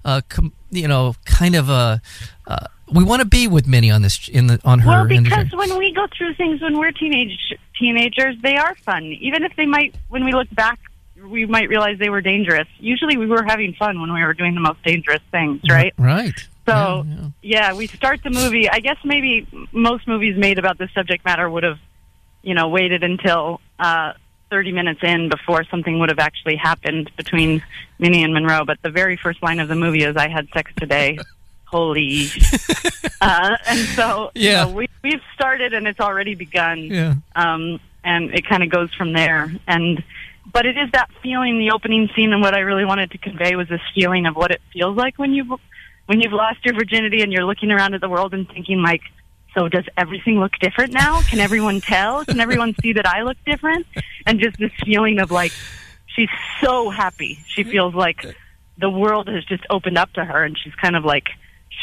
uh, 0.04 0.20
com, 0.28 0.52
you 0.70 0.87
know, 0.87 1.14
kind 1.25 1.56
of 1.56 1.70
a. 1.70 2.00
Uh, 2.46 2.66
we 2.92 3.02
want 3.02 3.20
to 3.20 3.26
be 3.26 3.49
with 3.49 3.66
Minnie 3.66 3.90
on 3.90 4.02
this 4.02 4.28
in 4.28 4.46
the 4.46 4.61
on 4.64 4.78
her. 4.80 4.90
Well, 4.90 5.08
because 5.08 5.50
when 5.52 5.76
we 5.76 5.92
go 5.92 6.06
through 6.16 6.35
things 6.35 6.61
when 6.61 6.78
we're 6.78 6.92
teenage 6.92 7.54
teenagers, 7.78 8.37
they 8.42 8.56
are 8.56 8.75
fun. 8.76 9.04
Even 9.04 9.42
if 9.42 9.56
they 9.56 9.66
might, 9.66 9.94
when 10.08 10.25
we 10.25 10.32
look 10.32 10.49
back, 10.54 10.78
we 11.26 11.46
might 11.46 11.68
realize 11.68 11.99
they 11.99 12.11
were 12.11 12.20
dangerous. 12.20 12.68
Usually, 12.79 13.16
we 13.16 13.26
were 13.26 13.42
having 13.42 13.72
fun 13.74 14.00
when 14.00 14.12
we 14.12 14.22
were 14.22 14.35
doing 14.35 14.55
the 14.55 14.61
most 14.61 14.83
dangerous 14.85 15.22
things, 15.33 15.62
right? 15.68 15.92
Right. 15.98 16.38
So, 16.68 17.05
Yeah, 17.09 17.14
yeah. 17.42 17.70
yeah, 17.70 17.74
we 17.74 17.87
start 17.87 18.22
the 18.22 18.31
movie. 18.31 18.68
I 18.68 18.81
guess 18.81 18.98
maybe 19.05 19.46
most 19.72 20.07
movies 20.07 20.37
made 20.37 20.59
about 20.59 20.79
this 20.79 20.90
subject 20.94 21.24
matter 21.24 21.48
would 21.48 21.62
have, 21.62 21.79
you 22.42 22.55
know, 22.55 22.68
waited 22.68 23.02
until 23.02 23.61
uh, 23.79 24.12
30 24.50 24.72
minutes 24.72 25.00
in 25.02 25.28
before 25.28 25.64
something 25.64 25.98
would 25.98 26.09
have 26.09 26.18
actually 26.18 26.56
happened 26.56 27.11
between 27.16 27.62
Minnie 27.98 28.22
and 28.22 28.32
Monroe. 28.32 28.64
But 28.64 28.78
the 28.82 28.90
very 28.90 29.16
first 29.16 29.42
line 29.42 29.59
of 29.61 29.68
the 29.68 29.74
movie 29.74 30.02
is, 30.04 30.16
I 30.16 30.28
had 30.28 30.48
sex 30.54 30.70
today. 30.76 31.18
Holy. 31.64 32.28
uh, 33.20 33.56
and 33.66 33.78
so, 33.96 34.30
you 34.35 34.50
Yeah. 34.50 34.64
know, 34.64 34.70
we, 34.72 34.88
we've 35.02 35.20
started 35.35 35.74
and 35.74 35.87
it's 35.88 35.98
already 36.00 36.35
begun 36.37 36.78
Yeah. 36.85 37.14
um, 37.35 37.80
and 38.04 38.32
it 38.32 38.46
kind 38.46 38.62
of 38.62 38.70
goes 38.70 38.92
from 38.94 39.12
there. 39.12 39.52
And 39.66 40.02
but 40.52 40.64
it 40.64 40.78
is 40.78 40.88
that 40.92 41.11
feeling, 41.24 41.59
the 41.59 41.72
opening 41.72 42.09
scene, 42.14 42.32
and 42.32 42.40
what 42.40 42.54
I 42.54 42.61
really 42.61 42.85
wanted 42.85 43.11
to 43.11 43.18
convey 43.18 43.56
was 43.56 43.68
this 43.68 43.80
feeling 43.96 44.26
of 44.26 44.37
what 44.37 44.52
it 44.52 44.61
feels 44.72 44.96
like 44.96 45.18
when 45.18 45.32
you've 45.32 45.48
when 46.06 46.20
you've 46.20 46.32
lost 46.32 46.64
your 46.64 46.74
virginity 46.74 47.20
and 47.22 47.32
you're 47.32 47.44
looking 47.44 47.72
around 47.72 47.94
at 47.94 48.00
the 48.00 48.09
world 48.09 48.32
and 48.32 48.48
thinking 48.48 48.80
like, 48.80 49.02
so 49.57 49.69
does 49.69 49.85
everything 49.97 50.38
look 50.38 50.53
different 50.61 50.92
now? 50.92 51.23
Can 51.23 51.40
everyone 51.40 51.81
tell? 51.81 52.25
Can 52.25 52.40
everyone 52.40 52.75
see 52.83 52.92
that 52.92 53.07
I 53.07 53.23
look 53.23 53.38
different? 53.47 53.87
And 54.27 54.38
just 54.38 54.59
this 54.59 54.73
feeling 54.85 55.19
of 55.19 55.31
like, 55.31 55.53
she's 56.07 56.29
so 56.62 56.90
happy. 56.90 57.38
She 57.47 57.62
mm-hmm. 57.62 57.71
feels 57.71 57.95
like 57.95 58.37
the 58.79 58.90
world 58.90 59.29
has 59.29 59.45
just 59.45 59.64
opened 59.71 59.97
up 59.97 60.12
to 60.12 60.25
her, 60.25 60.45
and 60.45 60.57
she's 60.62 60.75
kind 60.75 60.97
of 60.97 61.05
like 61.05 61.29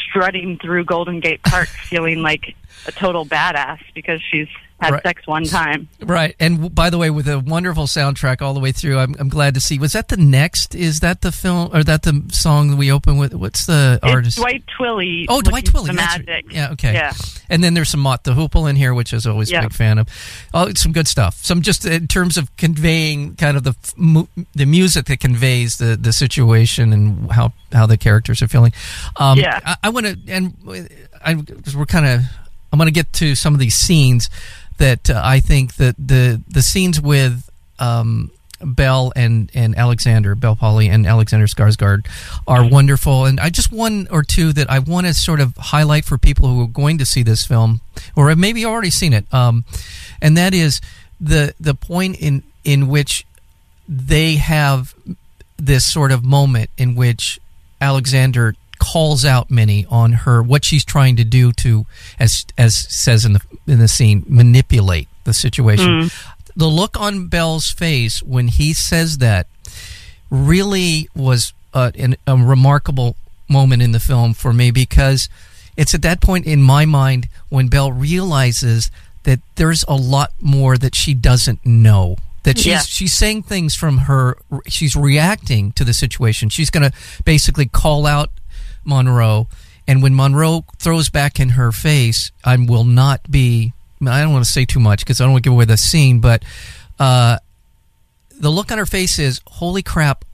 strutting 0.08 0.58
through 0.58 0.84
Golden 0.84 1.20
Gate 1.20 1.42
Park, 1.42 1.68
feeling 1.68 2.22
like 2.22 2.54
a 2.86 2.92
total 2.92 3.26
badass 3.26 3.80
because 3.94 4.20
she's 4.30 4.48
had 4.84 4.92
Right. 4.94 5.02
sex 5.02 5.26
one 5.26 5.44
time. 5.44 5.88
Right. 6.00 6.34
And 6.38 6.74
by 6.74 6.90
the 6.90 6.98
way, 6.98 7.10
with 7.10 7.28
a 7.28 7.38
wonderful 7.40 7.84
soundtrack 7.86 8.42
all 8.42 8.54
the 8.54 8.60
way 8.60 8.72
through, 8.72 8.98
I'm, 8.98 9.14
I'm 9.18 9.28
glad 9.28 9.54
to 9.54 9.60
see. 9.60 9.78
Was 9.78 9.92
that 9.92 10.08
the 10.08 10.16
next? 10.16 10.74
Is 10.74 11.00
that 11.00 11.20
the 11.22 11.32
film 11.32 11.70
or 11.74 11.82
that 11.84 12.02
the 12.02 12.22
song 12.32 12.70
that 12.70 12.76
we 12.76 12.90
open 12.92 13.16
with? 13.16 13.34
What's 13.34 13.66
the 13.66 13.98
artist? 14.02 14.36
It's 14.38 14.42
Dwight 14.42 14.64
Twilley. 14.78 15.26
Oh, 15.28 15.40
Dwight 15.40 15.64
Twilley. 15.64 15.86
The 15.88 15.92
that's 15.94 16.16
right. 16.18 16.26
magic. 16.26 16.52
Yeah. 16.52 16.70
Okay. 16.72 16.94
Yeah. 16.94 17.12
And 17.50 17.62
then 17.62 17.74
there's 17.74 17.88
some 17.90 18.00
Mott 18.00 18.24
the 18.24 18.32
Hoople 18.34 18.68
in 18.68 18.76
here, 18.76 18.94
which 18.94 19.12
is 19.12 19.26
always 19.26 19.50
a 19.52 19.60
big 19.60 19.72
fan 19.72 19.98
of. 19.98 20.08
Oh, 20.52 20.72
some 20.74 20.92
good 20.92 21.08
stuff. 21.08 21.36
Some 21.44 21.62
just 21.62 21.84
in 21.84 22.06
terms 22.08 22.36
of 22.36 22.54
conveying 22.56 23.36
kind 23.36 23.56
of 23.56 23.64
the 23.64 23.74
the 24.54 24.66
music 24.66 25.06
that 25.06 25.20
conveys 25.20 25.76
the, 25.78 25.96
the 25.96 26.12
situation 26.12 26.92
and 26.92 27.30
how 27.32 27.52
how 27.72 27.86
the 27.86 27.96
characters 27.96 28.42
are 28.42 28.48
feeling. 28.48 28.72
Um, 29.16 29.38
Yeah. 29.38 29.60
I, 29.64 29.76
I 29.84 29.88
want 29.90 30.06
to 30.06 30.18
and 30.28 30.54
I 31.24 31.34
'cause 31.34 31.74
we're 31.76 31.86
kind 31.86 32.06
of 32.06 32.20
I'm 32.72 32.78
going 32.78 32.86
to 32.88 32.92
get 32.92 33.12
to 33.14 33.34
some 33.36 33.54
of 33.54 33.60
these 33.60 33.76
scenes 33.76 34.28
that 34.78 35.10
uh, 35.10 35.20
I 35.22 35.40
think 35.40 35.76
that 35.76 35.96
the 35.98 36.42
the 36.48 36.62
scenes 36.62 37.00
with. 37.00 37.48
Um, 37.78 38.30
Bel 38.64 39.12
and, 39.14 39.50
and 39.52 39.76
Alexander, 39.76 40.34
Bel 40.34 40.56
Powley 40.56 40.88
and 40.88 41.06
Alexander 41.06 41.46
Skarsgård 41.46 42.06
are 42.46 42.66
wonderful. 42.66 43.26
And 43.26 43.38
I 43.38 43.50
just 43.50 43.70
one 43.70 44.08
or 44.10 44.22
two 44.22 44.54
that 44.54 44.70
I 44.70 44.78
want 44.78 45.06
to 45.06 45.12
sort 45.12 45.40
of 45.40 45.54
highlight 45.56 46.06
for 46.06 46.16
people 46.16 46.48
who 46.48 46.62
are 46.62 46.68
going 46.68 46.96
to 46.98 47.04
see 47.04 47.22
this 47.22 47.44
film 47.44 47.82
or 48.16 48.30
have 48.30 48.38
maybe 48.38 48.64
already 48.64 48.88
seen 48.88 49.12
it. 49.12 49.26
Um, 49.34 49.64
and 50.22 50.36
that 50.38 50.54
is 50.54 50.80
the 51.20 51.54
the 51.60 51.74
point 51.74 52.16
in 52.20 52.42
in 52.64 52.88
which 52.88 53.26
they 53.88 54.36
have 54.36 54.94
this 55.56 55.84
sort 55.84 56.12
of 56.12 56.24
moment 56.24 56.70
in 56.78 56.94
which 56.94 57.38
Alexander 57.80 58.54
calls 58.92 59.24
out 59.24 59.50
Minnie 59.50 59.86
on 59.88 60.12
her 60.24 60.42
what 60.42 60.64
she's 60.64 60.84
trying 60.84 61.16
to 61.16 61.24
do 61.24 61.52
to 61.52 61.86
as 62.18 62.44
as 62.58 62.74
says 62.76 63.24
in 63.24 63.32
the 63.34 63.40
in 63.66 63.78
the 63.78 63.88
scene 63.88 64.24
manipulate 64.28 65.08
the 65.24 65.32
situation. 65.34 66.10
The 66.56 66.66
look 66.66 67.00
on 67.00 67.26
Bel's 67.28 67.70
face 67.70 68.22
when 68.22 68.48
he 68.48 68.72
says 68.74 69.18
that 69.18 69.46
really 70.30 71.08
was 71.14 71.52
uh, 71.72 71.90
an, 71.96 72.16
a 72.26 72.36
remarkable 72.36 73.16
moment 73.48 73.82
in 73.82 73.92
the 73.92 74.00
film 74.00 74.34
for 74.34 74.52
me 74.52 74.70
because 74.70 75.28
it's 75.76 75.94
at 75.94 76.02
that 76.02 76.20
point 76.20 76.46
in 76.46 76.62
my 76.62 76.84
mind 76.84 77.28
when 77.48 77.68
Bel 77.68 77.90
realizes 77.92 78.90
that 79.24 79.40
there's 79.56 79.84
a 79.88 79.94
lot 79.96 80.32
more 80.40 80.76
that 80.78 80.94
she 80.94 81.14
doesn't 81.14 81.64
know. 81.64 82.16
That 82.44 82.58
she's 82.58 82.66
Yeah. 82.66 82.80
she's 82.80 83.12
saying 83.14 83.44
things 83.44 83.74
from 83.74 83.98
her. 84.06 84.36
She's 84.68 84.94
reacting 84.94 85.72
to 85.72 85.84
the 85.84 85.94
situation. 85.94 86.48
She's 86.50 86.70
going 86.70 86.88
to 86.90 86.96
basically 87.24 87.66
call 87.66 88.06
out 88.06 88.30
Monroe, 88.84 89.48
and 89.86 90.02
when 90.02 90.14
Monroe 90.14 90.64
throws 90.78 91.08
back 91.10 91.38
in 91.40 91.50
her 91.50 91.72
face, 91.72 92.32
I 92.44 92.56
will 92.56 92.84
not 92.84 93.30
be. 93.30 93.72
I 94.06 94.20
don't 94.22 94.32
want 94.32 94.44
to 94.44 94.50
say 94.50 94.64
too 94.64 94.80
much 94.80 95.00
because 95.00 95.20
I 95.20 95.24
don't 95.24 95.32
want 95.32 95.44
to 95.44 95.48
give 95.48 95.54
away 95.54 95.64
the 95.64 95.76
scene, 95.76 96.20
but 96.20 96.44
uh, 96.98 97.38
the 98.38 98.50
look 98.50 98.70
on 98.72 98.78
her 98.78 98.86
face 98.86 99.18
is, 99.18 99.40
"Holy 99.46 99.82
crap! 99.82 100.24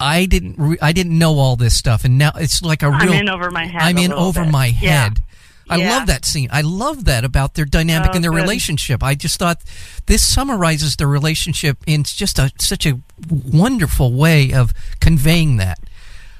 I 0.00 0.24
didn't. 0.26 0.56
Re- 0.58 0.78
I 0.80 0.92
didn't 0.92 1.18
know 1.18 1.38
all 1.38 1.56
this 1.56 1.76
stuff, 1.76 2.04
and 2.04 2.16
now 2.16 2.32
it's 2.36 2.62
like 2.62 2.82
a 2.82 2.86
I'm 2.86 3.08
in 3.12 3.28
over 3.28 3.50
my 3.50 3.66
head. 3.66 3.82
I'm 3.82 3.98
in 3.98 4.12
over 4.12 4.42
bit. 4.44 4.50
my 4.52 4.66
Yeah. 4.66 5.02
head. 5.04 5.22
I 5.68 5.76
Yeah. 5.76 5.90
love 5.98 6.06
that 6.06 6.24
scene. 6.24 6.48
I 6.50 6.62
love 6.62 7.04
that 7.04 7.24
about 7.24 7.54
their 7.54 7.64
dynamic 7.64 8.10
Oh, 8.10 8.14
and 8.14 8.24
their 8.24 8.32
good. 8.32 8.40
relationship. 8.42 9.02
I 9.04 9.14
just 9.14 9.38
thought 9.38 9.60
this 10.06 10.20
summarizes 10.22 10.96
their 10.96 11.06
relationship 11.06 11.78
in 11.86 12.02
just 12.02 12.38
a 12.40 12.50
such 12.58 12.86
a 12.86 12.98
wonderful 13.28 14.12
way 14.12 14.52
of 14.52 14.72
conveying 15.00 15.58
that. 15.58 15.78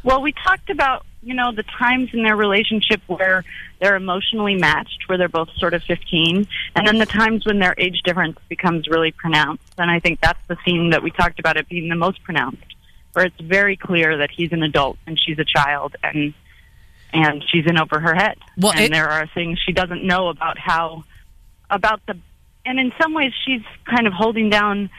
Well, 0.02 0.22
we 0.22 0.32
talked 0.32 0.70
about 0.70 1.04
you 1.22 1.34
know 1.34 1.52
the 1.52 1.62
times 1.64 2.10
in 2.14 2.22
their 2.22 2.36
relationship 2.36 3.02
where 3.06 3.44
they're 3.80 3.96
emotionally 3.96 4.54
matched, 4.54 5.04
where 5.06 5.18
they're 5.18 5.28
both 5.28 5.50
sort 5.56 5.74
of 5.74 5.82
15, 5.84 6.46
and 6.76 6.86
then 6.86 6.98
the 6.98 7.06
times 7.06 7.44
when 7.46 7.58
their 7.58 7.74
age 7.78 8.00
difference 8.04 8.38
becomes 8.48 8.88
really 8.88 9.12
pronounced. 9.12 9.62
And 9.78 9.90
I 9.90 10.00
think 10.00 10.20
that's 10.20 10.40
the 10.48 10.56
scene 10.64 10.90
that 10.90 11.02
we 11.02 11.10
talked 11.10 11.38
about 11.38 11.56
it 11.56 11.68
being 11.68 11.88
the 11.88 11.96
most 11.96 12.22
pronounced 12.22 12.64
where 13.12 13.24
it's 13.26 13.40
very 13.40 13.76
clear 13.76 14.18
that 14.18 14.30
he's 14.30 14.52
an 14.52 14.62
adult 14.62 14.96
and 15.06 15.18
she's 15.20 15.38
a 15.38 15.44
child 15.44 15.96
and 16.02 16.32
and 17.12 17.42
she's 17.48 17.66
in 17.66 17.76
over 17.76 17.98
her 17.98 18.14
head. 18.14 18.38
Well, 18.56 18.70
and 18.72 18.82
it- 18.82 18.92
there 18.92 19.08
are 19.10 19.26
things 19.26 19.58
she 19.66 19.72
doesn't 19.72 20.04
know 20.04 20.28
about 20.28 20.58
how 20.58 21.04
about 21.68 22.00
the 22.06 22.16
and 22.64 22.78
in 22.78 22.92
some 23.00 23.12
ways 23.14 23.32
she's 23.44 23.62
kind 23.84 24.06
of 24.06 24.12
holding 24.12 24.48
down 24.48 24.90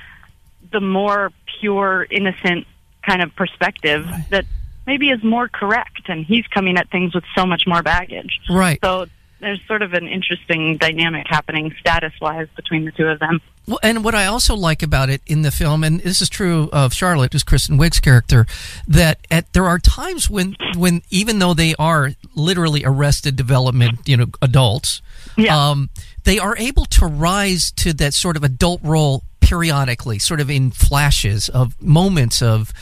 the 0.72 0.82
more 0.82 1.32
pure 1.60 2.06
innocent 2.12 2.68
kind 3.06 3.22
of 3.22 3.34
perspective 3.36 4.08
that 4.30 4.46
maybe 4.86 5.10
is 5.10 5.24
more 5.24 5.48
correct 5.48 6.10
and 6.10 6.26
he's 6.26 6.46
coming 6.48 6.78
at 6.78 6.90
things 6.90 7.14
with 7.14 7.24
so 7.38 7.46
much 7.46 7.64
more 7.68 7.84
baggage. 7.84 8.40
Right. 8.50 8.80
So 8.84 9.06
there's 9.40 9.60
sort 9.68 9.82
of 9.82 9.94
an 9.94 10.08
interesting 10.08 10.78
dynamic 10.78 11.26
happening 11.28 11.74
status 11.80 12.14
wise 12.22 12.48
between 12.56 12.86
the 12.86 12.92
two 12.92 13.08
of 13.08 13.20
them. 13.20 13.42
Well, 13.68 13.80
and 13.84 14.04
what 14.04 14.16
I 14.16 14.26
also 14.26 14.56
like 14.56 14.82
about 14.84 15.10
it 15.10 15.22
in 15.28 15.44
the 15.44 15.52
film, 15.52 15.84
and 15.84 16.00
this 16.00 16.22
is 16.22 16.30
true 16.30 16.70
of 16.74 16.94
Charlotte, 16.94 17.32
who's 17.34 17.44
Kristen 17.44 17.78
Wiig's 17.78 18.00
character, 18.00 18.46
that 18.88 19.20
at 19.30 19.52
there 19.54 19.66
are 19.66 19.78
times 19.80 20.30
when 20.30 20.56
when 20.76 21.04
even 21.12 21.40
though 21.40 21.54
they 21.54 21.76
are 21.78 22.12
literally 22.36 22.84
arrested 22.84 23.36
development, 23.36 24.00
you 24.08 24.18
know, 24.18 24.28
adults, 24.42 25.02
Yeah. 25.38 25.70
um, 25.70 25.90
they 26.24 26.40
are 26.40 26.58
able 26.58 26.86
to 26.86 27.06
rise 27.06 27.72
to 27.78 27.94
that 27.94 28.14
sort 28.16 28.36
of 28.36 28.44
adult 28.44 28.82
role 28.84 29.24
periodically, 29.42 30.18
sort 30.18 30.40
of 30.40 30.50
in 30.50 30.72
flashes 30.72 31.48
of 31.50 31.80
moments 31.82 32.42
of 32.42 32.74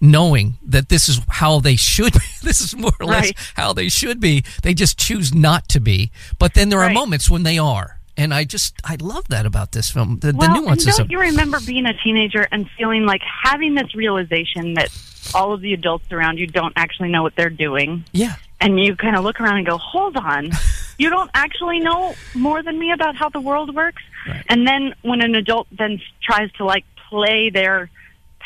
knowing 0.00 0.54
that 0.62 0.88
this 0.88 1.08
is 1.08 1.20
how 1.28 1.60
they 1.60 1.76
should 1.76 2.12
be. 2.12 2.18
this 2.42 2.60
is 2.60 2.76
more 2.76 2.92
or 3.00 3.06
less 3.06 3.24
Right. 3.26 3.36
how 3.54 3.72
they 3.72 3.88
should 3.88 4.20
be. 4.20 4.44
They 4.62 4.74
just 4.74 4.98
choose 4.98 5.34
not 5.34 5.68
to 5.70 5.80
be. 5.80 6.10
But 6.38 6.54
then 6.54 6.68
there 6.68 6.82
are 6.82 6.92
moments 6.92 7.28
when 7.30 7.42
they 7.42 7.58
are. 7.58 7.98
And 8.16 8.34
I 8.34 8.42
just 8.44 8.74
I 8.84 8.96
love 9.00 9.28
that 9.28 9.46
about 9.46 9.70
this 9.72 9.90
film. 9.90 10.18
The, 10.18 10.32
well, 10.36 10.52
the 10.52 10.60
nuances 10.60 10.86
and 10.86 10.96
don't 10.96 11.06
of 11.06 11.10
you 11.12 11.20
remember 11.20 11.60
being 11.64 11.86
a 11.86 11.94
teenager 12.02 12.48
and 12.50 12.68
feeling 12.76 13.06
like 13.06 13.22
having 13.44 13.74
this 13.76 13.94
realization 13.94 14.74
that 14.74 14.88
all 15.34 15.52
of 15.52 15.60
the 15.60 15.72
adults 15.72 16.10
around 16.10 16.38
you 16.38 16.48
don't 16.48 16.72
actually 16.74 17.10
know 17.10 17.22
what 17.22 17.36
they're 17.36 17.48
doing, 17.50 18.02
Yeah. 18.12 18.34
and 18.60 18.80
you 18.80 18.96
kind 18.96 19.14
of 19.14 19.22
look 19.22 19.40
around 19.40 19.58
and 19.58 19.66
go, 19.66 19.78
"Hold 19.78 20.16
on, 20.16 20.50
you 20.98 21.10
don't 21.10 21.30
actually 21.32 21.78
know 21.78 22.14
more 22.34 22.60
than 22.60 22.76
me 22.76 22.90
about 22.90 23.14
how 23.14 23.28
the 23.28 23.38
world 23.40 23.72
works." 23.72 24.02
Right. 24.26 24.44
And 24.48 24.66
then 24.66 24.94
when 25.02 25.20
an 25.22 25.36
adult 25.36 25.68
then 25.70 26.00
tries 26.20 26.50
to 26.54 26.64
like 26.64 26.84
play 27.08 27.50
their 27.50 27.88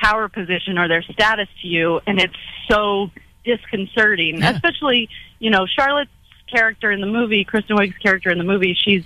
power 0.03 0.29
position 0.29 0.79
or 0.79 0.89
their 0.89 1.03
status 1.03 1.49
to 1.63 1.69
you, 1.69 2.01
and 2.07 2.19
it's 2.21 2.35
so 2.71 3.11
disconcerting, 3.45 4.39
Yeah. 4.41 4.51
especially 4.51 5.09
you 5.39 5.51
know 5.51 5.67
Charlotte's 5.67 6.11
character 6.51 6.91
in 6.91 7.01
the 7.01 7.07
movie, 7.07 7.45
Kristen 7.45 7.77
Wiig's 7.77 7.97
character 7.99 8.31
in 8.31 8.39
the 8.39 8.45
movie, 8.45 8.75
she's 8.79 9.05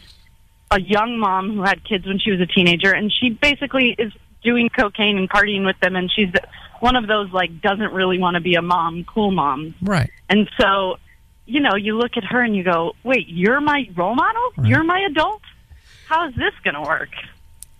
a 0.70 0.80
young 0.80 1.18
mom 1.18 1.54
who 1.54 1.62
had 1.62 1.84
kids 1.84 2.06
when 2.06 2.18
she 2.18 2.30
was 2.32 2.40
a 2.40 2.46
teenager, 2.46 2.92
and 2.92 3.12
she 3.12 3.30
basically 3.30 3.94
is 3.98 4.12
doing 4.42 4.68
cocaine 4.68 5.16
and 5.18 5.28
partying 5.30 5.64
with 5.64 5.78
them, 5.80 5.94
and 5.96 6.10
she's 6.10 6.30
one 6.80 6.96
of 6.96 7.06
those 7.06 7.30
like 7.32 7.60
doesn't 7.60 7.92
really 7.92 8.18
want 8.18 8.34
to 8.34 8.40
be 8.40 8.54
a 8.54 8.62
mom, 8.62 9.04
cool 9.04 9.30
mom. 9.30 9.74
Right. 9.82 10.10
And 10.28 10.48
so, 10.60 10.96
you 11.46 11.60
know, 11.60 11.74
you 11.76 11.96
look 11.96 12.16
at 12.16 12.24
her 12.24 12.40
and 12.42 12.54
you 12.56 12.62
go, 12.64 12.94
"Wait, 13.04 13.26
you're 13.28 13.60
my 13.60 13.88
role 13.96 14.14
model? 14.14 14.42
Right. 14.56 14.68
You're 14.68 14.84
my 14.84 15.00
adult? 15.10 15.42
How 16.08 16.28
is 16.28 16.34
this 16.34 16.52
going 16.64 16.74
to 16.74 16.82
work?" 16.82 17.10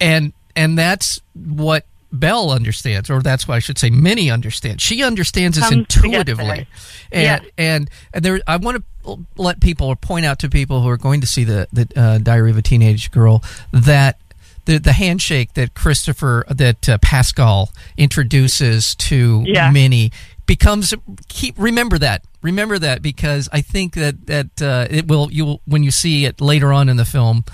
And 0.01 0.33
and 0.55 0.79
that's 0.79 1.21
what 1.35 1.85
Bel 2.19 2.51
understands, 2.51 3.09
or 3.11 3.23
that's 3.23 3.47
why 3.47 3.57
I 3.57 3.59
should 3.61 3.79
say 3.79 3.91
Minnie 3.91 4.31
understands. 4.31 4.83
She 4.83 5.03
understands 5.05 5.57
this 5.57 5.69
Comes 5.69 5.87
to 5.89 6.01
get 6.01 6.05
intuitively. 6.29 6.67
And, 7.13 7.23
Yeah. 7.23 7.39
and 7.57 7.91
and 8.13 8.25
there 8.25 8.41
I 8.47 8.57
want 8.57 8.83
to 9.05 9.19
let 9.37 9.61
people 9.61 9.87
or 9.87 9.97
point 9.97 10.27
out 10.27 10.41
to 10.41 10.49
people 10.49 10.83
who 10.83 10.89
are 10.89 10.97
going 10.97 11.21
to 11.21 11.27
see 11.27 11.45
the 11.45 11.69
the 11.73 11.89
uh, 11.97 12.19
Diary 12.19 12.51
of 12.51 12.57
a 12.59 12.63
Teenage 12.63 13.11
Girl 13.13 13.43
that 13.73 14.19
the 14.65 14.79
the 14.79 14.93
handshake 14.93 15.55
that 15.55 15.75
Christopher 15.75 16.45
that 16.49 16.89
uh, 16.89 16.99
Pascal 16.99 17.71
introduces 17.97 18.95
to 18.97 19.43
Yeah. 19.47 19.71
Minnie 19.71 20.11
becomes 20.47 20.95
keep 21.29 21.55
remember 21.59 21.99
that 21.99 22.23
remember 22.41 22.79
that 22.79 23.03
because 23.03 23.49
I 23.53 23.61
think 23.61 23.95
that 23.95 24.27
that 24.27 24.63
uh, 24.63 24.87
it 24.89 25.07
will 25.09 25.31
you 25.31 25.45
will 25.45 25.61
when 25.67 25.83
you 25.83 25.91
see 25.91 26.25
it 26.25 26.41
later 26.41 26.73
on 26.73 26.89
in 26.89 26.97
the 26.97 27.05
film 27.05 27.45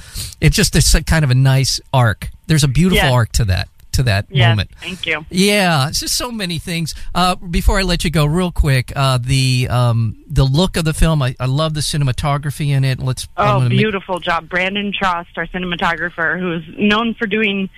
it's 0.41 0.55
just 0.55 0.73
this 0.75 0.95
kind 1.07 1.25
of 1.25 1.31
a 1.31 1.35
nice 1.35 1.81
arc 1.93 2.29
there's 2.47 2.65
a 2.65 2.69
beautiful 2.69 3.03
Yes. 3.05 3.13
arc 3.13 3.33
to 3.33 3.45
that 3.47 3.69
to 3.93 4.03
that 4.05 4.27
Yes, 4.31 4.49
moment 4.51 4.71
thank 4.81 5.07
you. 5.07 5.25
yeah, 5.31 5.89
it's 5.89 6.01
just 6.01 6.17
so 6.17 6.31
many 6.31 6.59
things. 6.59 6.95
Uh, 7.15 7.35
before 7.37 7.79
I 7.79 7.83
let 7.83 8.05
you 8.05 8.11
go, 8.11 8.25
real 8.25 8.51
quick, 8.53 8.93
uh, 8.97 9.19
the 9.21 9.69
um, 9.71 10.17
the 10.27 10.45
look 10.45 10.77
of 10.77 10.85
the 10.85 10.95
film, 10.95 11.23
I, 11.23 11.35
I 11.39 11.47
love 11.47 11.75
the 11.75 11.81
cinematography 11.81 12.69
in 12.69 12.85
it. 12.85 12.99
Let's 13.01 13.29
Oh, 13.37 13.45
gonna 13.59 13.69
make- 13.69 13.79
beautiful 13.79 14.19
job. 14.21 14.49
Brandon 14.49 14.93
Trost, 14.93 15.27
our 15.37 15.47
cinematographer, 15.47 16.39
who's 16.39 16.65
known 16.79 17.15
for 17.15 17.27
doing 17.27 17.69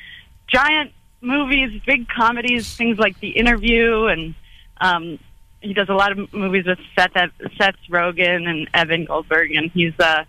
giant 0.48 0.92
movies, 1.20 1.80
big 1.86 2.08
comedies, 2.08 2.76
things 2.76 2.98
like 2.98 3.18
The 3.20 3.30
Interview, 3.30 4.06
and 4.06 4.34
um, 4.80 5.18
he 5.60 5.72
does 5.72 5.88
a 5.88 5.94
lot 5.94 6.12
of 6.12 6.32
movies 6.34 6.66
with 6.66 6.78
Seth, 6.96 7.12
Seth 7.56 7.76
Rogen 7.88 8.46
and 8.48 8.68
Evan 8.74 9.06
Goldberg, 9.06 9.52
and 9.52 9.70
he's 9.72 9.98
uh, 9.98 10.24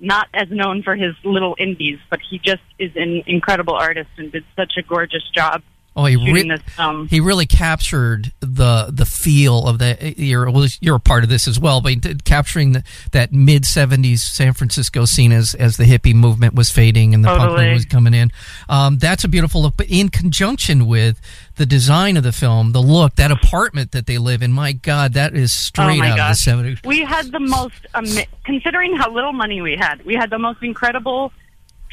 not 0.00 0.28
as 0.34 0.50
known 0.50 0.82
for 0.82 0.96
his 0.96 1.14
little 1.24 1.54
indies, 1.58 1.98
but 2.10 2.20
he 2.28 2.38
just 2.38 2.62
is 2.78 2.90
an 2.96 3.22
incredible 3.26 3.74
artist 3.74 4.10
and 4.16 4.32
did 4.32 4.44
such 4.56 4.72
a 4.76 4.82
gorgeous 4.82 5.22
job 5.34 5.62
oh, 5.96 6.04
he 6.06 6.16
re- 6.16 6.48
this 6.48 6.62
film. 6.74 7.08
he 7.08 7.20
really 7.20 7.46
captured 7.46 8.32
the 8.40 8.90
the 8.92 9.06
feel 9.06 9.66
of 9.66 9.78
the 9.78 10.14
you're 10.16 10.50
well, 10.50 10.66
you're 10.80 10.96
a 10.96 11.00
part 11.00 11.24
of 11.24 11.30
this 11.30 11.46
as 11.48 11.58
well, 11.58 11.80
but 11.80 12.24
capturing 12.24 12.72
the, 12.72 12.84
that 13.12 13.32
mid 13.32 13.64
'70s 13.64 14.18
San 14.18 14.52
Francisco 14.52 15.04
scene 15.04 15.32
as 15.32 15.54
as 15.54 15.76
the 15.76 15.84
hippie 15.84 16.14
movement 16.14 16.54
was 16.54 16.70
fading 16.70 17.14
and 17.14 17.24
the 17.24 17.28
punk 17.28 17.40
Totally. 17.40 17.56
movement 17.58 17.74
was 17.74 17.84
coming 17.86 18.14
in. 18.14 18.30
Um, 18.68 18.98
that's 18.98 19.24
a 19.24 19.28
beautiful 19.28 19.62
look, 19.62 19.76
but 19.76 19.86
in 19.88 20.08
conjunction 20.08 20.86
with 20.86 21.20
the 21.56 21.66
design 21.66 22.16
of 22.16 22.22
the 22.24 22.32
film, 22.32 22.72
the 22.72 22.82
look, 22.82 23.14
that 23.16 23.30
apartment 23.30 23.92
that 23.92 24.06
they 24.06 24.18
live 24.18 24.42
in, 24.42 24.52
my 24.52 24.72
God, 24.72 25.12
that 25.14 25.34
is 25.34 25.52
straight 25.52 26.00
oh 26.00 26.04
out 26.04 26.16
gosh. 26.16 26.46
of 26.46 26.58
the 26.58 26.62
'70s. 26.74 26.86
We 26.86 27.04
had 27.04 27.30
the 27.30 27.40
most, 27.40 27.86
ama- 27.94 28.26
considering 28.44 28.96
how 28.96 29.12
little 29.12 29.32
money 29.32 29.60
we 29.62 29.76
had, 29.76 30.04
we 30.04 30.14
had 30.14 30.30
the 30.30 30.38
most 30.38 30.62
incredible 30.62 31.32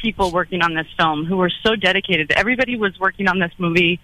people 0.02 0.30
working 0.32 0.60
on 0.62 0.74
this 0.74 0.86
film 0.98 1.24
who 1.24 1.36
were 1.36 1.52
so 1.64 1.76
dedicated. 1.76 2.32
Everybody 2.32 2.76
was 2.76 2.98
working 2.98 3.28
on 3.28 3.38
this 3.38 3.52
movie 3.56 4.00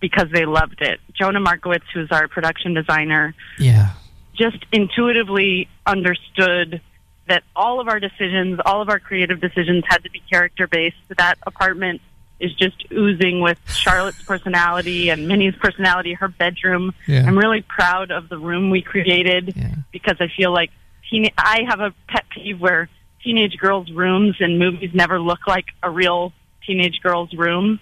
because 0.00 0.26
they 0.32 0.44
loved 0.44 0.82
it. 0.82 1.00
Jonah 1.18 1.40
Markowitz, 1.40 1.84
who's 1.94 2.10
our 2.10 2.28
production 2.28 2.74
designer, 2.74 3.34
Yeah. 3.58 3.90
just 4.34 4.58
intuitively 4.72 5.68
understood 5.86 6.80
that 7.28 7.42
all 7.54 7.80
of 7.80 7.88
our 7.88 7.98
decisions, 8.00 8.60
all 8.66 8.82
of 8.82 8.88
our 8.88 8.98
creative 8.98 9.40
decisions 9.40 9.84
had 9.88 10.02
to 10.04 10.10
be 10.10 10.20
character 10.30 10.66
based. 10.66 10.96
That 11.16 11.38
apartment 11.46 12.00
is 12.38 12.52
just 12.54 12.76
oozing 12.92 13.40
with 13.40 13.58
Charlotte's 13.72 14.22
personality 14.22 15.08
and 15.08 15.26
Minnie's 15.26 15.54
personality, 15.56 16.12
her 16.14 16.28
bedroom. 16.28 16.92
Yeah. 17.06 17.24
I'm 17.26 17.38
really 17.38 17.62
proud 17.62 18.10
of 18.10 18.28
the 18.28 18.36
room 18.38 18.68
we 18.70 18.82
created 18.82 19.54
Yeah. 19.56 19.70
because 19.90 20.16
I 20.20 20.28
feel 20.36 20.52
like 20.52 20.70
teen- 21.10 21.30
I 21.38 21.62
have 21.66 21.80
a 21.80 21.94
pet 22.08 22.24
peeve 22.28 22.60
where 22.60 22.88
teenage 23.26 23.58
girls' 23.58 23.90
rooms 23.90 24.36
in 24.38 24.58
movies 24.58 24.90
never 24.94 25.18
look 25.20 25.48
like 25.48 25.66
a 25.82 25.90
real 25.90 26.32
teenage 26.64 27.00
girl's 27.02 27.32
room. 27.34 27.80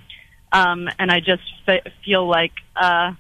Um, 0.53 0.89
and 0.99 1.11
I 1.11 1.21
just 1.21 1.43
fe- 1.67 1.83
feel 2.05 2.27
like 2.27 2.53
uh, 2.75 3.13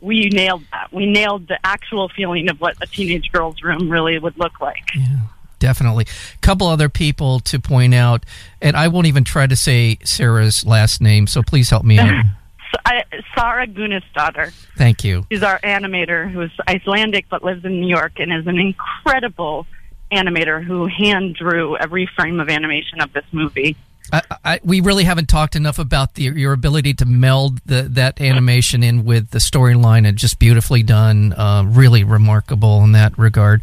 we 0.00 0.28
nailed 0.30 0.64
that. 0.72 0.92
We 0.92 1.06
nailed 1.06 1.46
the 1.46 1.58
actual 1.62 2.08
feeling 2.08 2.50
of 2.50 2.60
what 2.60 2.74
a 2.80 2.86
teenage 2.86 3.30
girl's 3.30 3.62
room 3.62 3.88
really 3.88 4.18
would 4.18 4.36
look 4.36 4.60
like. 4.60 4.82
Yeah, 4.96 5.20
definitely. 5.60 6.06
couple 6.40 6.66
other 6.66 6.88
people 6.88 7.38
to 7.40 7.60
point 7.60 7.94
out, 7.94 8.26
and 8.60 8.76
I 8.76 8.88
won't 8.88 9.06
even 9.06 9.22
try 9.22 9.46
to 9.46 9.56
say 9.56 9.98
Sarah's 10.04 10.66
last 10.66 11.00
name, 11.00 11.28
so 11.28 11.42
please 11.42 11.70
help 11.70 11.84
me 11.84 11.98
out. 11.98 12.24
I, 12.84 13.02
Sara 13.36 13.66
Gunnarsdóttir. 13.66 14.52
Thank 14.76 15.04
you. 15.04 15.26
She's 15.30 15.42
our 15.42 15.58
animator 15.60 16.30
who's 16.30 16.52
Icelandic 16.68 17.26
but 17.28 17.42
lives 17.44 17.64
in 17.64 17.80
New 17.80 17.88
York 17.88 18.12
and 18.18 18.32
is 18.32 18.46
an 18.46 18.58
incredible 18.58 19.66
animator 20.12 20.62
who 20.62 20.86
hand 20.86 21.34
drew 21.36 21.76
every 21.76 22.06
frame 22.16 22.40
of 22.40 22.48
animation 22.48 23.00
of 23.00 23.12
this 23.12 23.24
movie. 23.32 23.76
I, 24.12 24.22
I, 24.44 24.60
we 24.64 24.80
really 24.80 25.04
haven't 25.04 25.28
talked 25.28 25.54
enough 25.54 25.78
about 25.78 26.14
the, 26.14 26.24
your 26.24 26.52
ability 26.52 26.94
to 26.94 27.04
meld 27.04 27.60
the, 27.64 27.82
that 27.82 28.20
animation 28.20 28.82
in 28.82 29.04
with 29.04 29.30
the 29.30 29.38
storyline, 29.38 30.04
and 30.04 30.18
just 30.18 30.40
beautifully 30.40 30.82
done. 30.82 31.32
Uh, 31.32 31.62
really 31.64 32.02
remarkable 32.02 32.82
in 32.82 32.90
that 32.92 33.16
regard. 33.16 33.62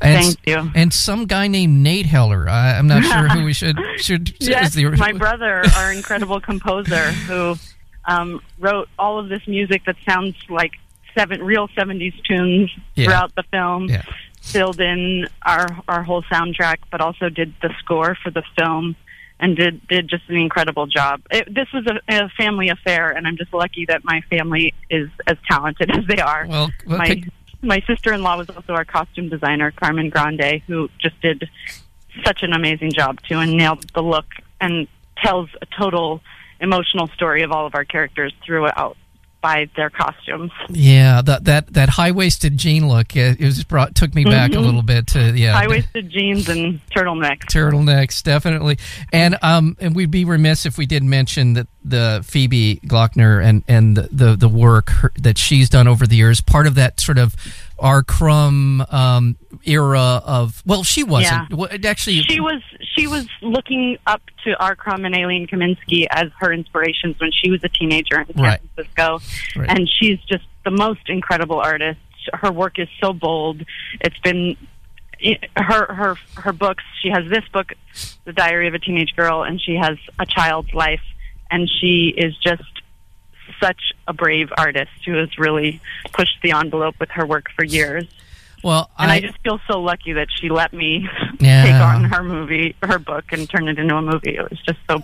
And, 0.00 0.24
Thank 0.24 0.38
you. 0.46 0.70
And 0.74 0.94
some 0.94 1.26
guy 1.26 1.46
named 1.48 1.82
Nate 1.82 2.06
Heller. 2.06 2.48
I, 2.48 2.78
I'm 2.78 2.86
not 2.86 3.04
sure 3.04 3.28
who 3.28 3.44
we 3.44 3.52
should 3.52 3.76
should. 3.98 4.34
Yes, 4.40 4.68
is 4.68 4.74
the- 4.76 4.90
my 4.92 5.12
brother, 5.12 5.62
our 5.76 5.92
incredible 5.92 6.40
composer, 6.40 7.10
who 7.12 7.56
um, 8.06 8.40
wrote 8.58 8.88
all 8.98 9.18
of 9.18 9.28
this 9.28 9.46
music 9.46 9.82
that 9.84 9.96
sounds 10.08 10.36
like 10.48 10.72
seven 11.14 11.42
real 11.42 11.68
'70s 11.68 12.14
tunes 12.24 12.70
Yeah. 12.94 13.04
throughout 13.04 13.34
the 13.34 13.42
film. 13.50 13.90
Yeah. 13.90 14.04
Filled 14.42 14.80
in 14.80 15.28
our 15.42 15.68
our 15.88 16.02
whole 16.02 16.22
soundtrack, 16.24 16.78
but 16.90 17.00
also 17.00 17.28
did 17.28 17.54
the 17.62 17.70
score 17.78 18.16
for 18.22 18.30
the 18.30 18.42
film, 18.58 18.96
and 19.40 19.56
did 19.56 19.86
did 19.88 20.08
just 20.08 20.24
an 20.28 20.36
incredible 20.36 20.86
job. 20.86 21.22
It, 21.30 21.52
this 21.54 21.68
was 21.72 21.86
a, 21.86 22.00
a 22.24 22.28
family 22.30 22.68
affair, 22.68 23.10
and 23.10 23.26
I'm 23.26 23.36
just 23.36 23.54
lucky 23.54 23.86
that 23.86 24.04
my 24.04 24.20
family 24.28 24.74
is 24.90 25.08
as 25.26 25.36
talented 25.48 25.90
as 25.96 26.04
they 26.06 26.18
are. 26.20 26.46
Well, 26.48 26.70
well, 26.86 26.98
my 26.98 27.08
could- 27.08 27.32
my 27.62 27.80
sister-in-law 27.86 28.38
was 28.38 28.50
also 28.50 28.72
our 28.72 28.84
costume 28.84 29.28
designer, 29.28 29.70
Carmen 29.70 30.10
Grande, 30.10 30.60
who 30.66 30.88
just 31.00 31.20
did 31.20 31.48
such 32.24 32.42
an 32.42 32.52
amazing 32.52 32.90
job 32.92 33.20
too, 33.22 33.38
and 33.38 33.56
nailed 33.56 33.88
the 33.94 34.02
look 34.02 34.26
and 34.60 34.88
tells 35.22 35.48
a 35.62 35.66
total 35.66 36.20
emotional 36.60 37.06
story 37.08 37.42
of 37.42 37.52
all 37.52 37.64
of 37.66 37.74
our 37.76 37.84
characters 37.84 38.32
throughout. 38.44 38.96
By 39.42 39.68
their 39.74 39.90
costumes. 39.90 40.52
Yeah, 40.70 41.20
that 41.22 41.44
that 41.46 41.72
that 41.74 41.88
high 41.88 42.12
waisted 42.12 42.56
jean 42.56 42.88
look 42.88 43.16
it, 43.16 43.40
it 43.40 43.44
was 43.44 43.64
brought 43.64 43.94
took 43.96 44.14
me 44.14 44.22
back 44.24 44.52
Mhm. 44.52 44.56
a 44.58 44.60
little 44.60 44.82
bit 44.82 45.08
to 45.08 45.32
yeah 45.36 45.52
High 45.54 45.66
waisted 45.66 46.10
jeans 46.10 46.48
and 46.48 46.80
turtlenecks. 46.96 47.46
turtlenecks 47.46 48.22
definitely 48.22 48.78
and 49.12 49.36
um 49.42 49.76
and 49.80 49.96
we'd 49.96 50.12
be 50.12 50.24
remiss 50.24 50.64
if 50.64 50.78
we 50.78 50.86
didn't 50.86 51.10
mention 51.10 51.54
that 51.54 51.66
the 51.84 52.22
Phoebe 52.24 52.80
Gloeckner 52.86 53.44
and 53.44 53.64
and 53.66 53.96
the 53.96 54.08
the, 54.12 54.36
the 54.36 54.48
work 54.48 54.90
her, 54.90 55.12
that 55.18 55.38
she's 55.38 55.68
done 55.68 55.88
over 55.88 56.06
the 56.06 56.14
years 56.14 56.40
part 56.40 56.68
of 56.68 56.76
that 56.76 57.00
sort 57.00 57.18
of 57.18 57.34
R. 57.82 58.02
Crumb 58.02 58.80
um, 58.90 59.36
era 59.64 60.22
of 60.24 60.62
well 60.64 60.82
she 60.84 61.02
wasn't 61.02 61.50
Yeah. 61.50 61.56
well, 61.56 61.68
actually 61.84 62.22
She 62.22 62.40
was 62.40 62.62
she 62.96 63.06
was 63.06 63.26
looking 63.42 63.98
up 64.06 64.22
to 64.44 64.56
R. 64.62 64.74
Crumb 64.76 65.04
and 65.04 65.14
Aline 65.14 65.46
Kominsky 65.46 66.06
as 66.10 66.28
her 66.40 66.52
inspirations 66.52 67.16
when 67.18 67.30
she 67.32 67.50
was 67.50 67.62
a 67.64 67.68
teenager 67.68 68.20
in 68.20 68.26
San 68.34 68.42
Right. 68.44 68.60
Francisco, 68.74 69.18
Right. 69.56 69.68
and 69.70 69.88
she's 69.88 70.18
just 70.20 70.44
the 70.64 70.70
most 70.70 71.08
incredible 71.08 71.58
artist. 71.60 71.98
Her 72.32 72.52
work 72.52 72.78
is 72.78 72.88
so 73.00 73.12
bold. 73.12 73.62
It's 74.00 74.18
been 74.20 74.56
her 75.56 75.92
her 75.92 76.16
her 76.36 76.52
books. 76.52 76.84
She 77.02 77.08
has 77.10 77.28
this 77.28 77.44
book, 77.52 77.72
The 78.24 78.32
Diary 78.32 78.68
of 78.68 78.74
a 78.74 78.78
Teenage 78.78 79.14
Girl, 79.16 79.42
and 79.42 79.60
she 79.60 79.74
has 79.76 79.96
A 80.18 80.26
Child's 80.26 80.72
Life, 80.74 81.02
and 81.50 81.68
she 81.80 82.14
is 82.16 82.36
just 82.38 82.62
such 83.60 83.92
a 84.08 84.12
brave 84.12 84.50
artist 84.58 84.90
who 85.04 85.14
has 85.14 85.38
really 85.38 85.80
pushed 86.12 86.38
the 86.42 86.52
envelope 86.52 86.96
with 87.00 87.10
her 87.10 87.24
work 87.26 87.46
for 87.56 87.64
years. 87.64 88.04
well 88.62 88.90
And 88.98 89.10
I, 89.10 89.20
just 89.20 89.38
feel 89.42 89.60
so 89.68 89.80
lucky 89.80 90.12
that 90.14 90.28
she 90.40 90.48
let 90.48 90.72
me 90.72 91.08
Yeah. 91.40 91.64
take 91.64 91.74
on 91.74 92.04
her 92.04 92.22
movie, 92.22 92.74
her 92.82 92.98
book, 92.98 93.24
and 93.32 93.48
turn 93.48 93.68
it 93.68 93.78
into 93.78 93.94
a 93.96 94.02
movie. 94.02 94.36
It 94.36 94.48
was 94.50 94.58
just 94.60 94.78
so, 94.88 95.02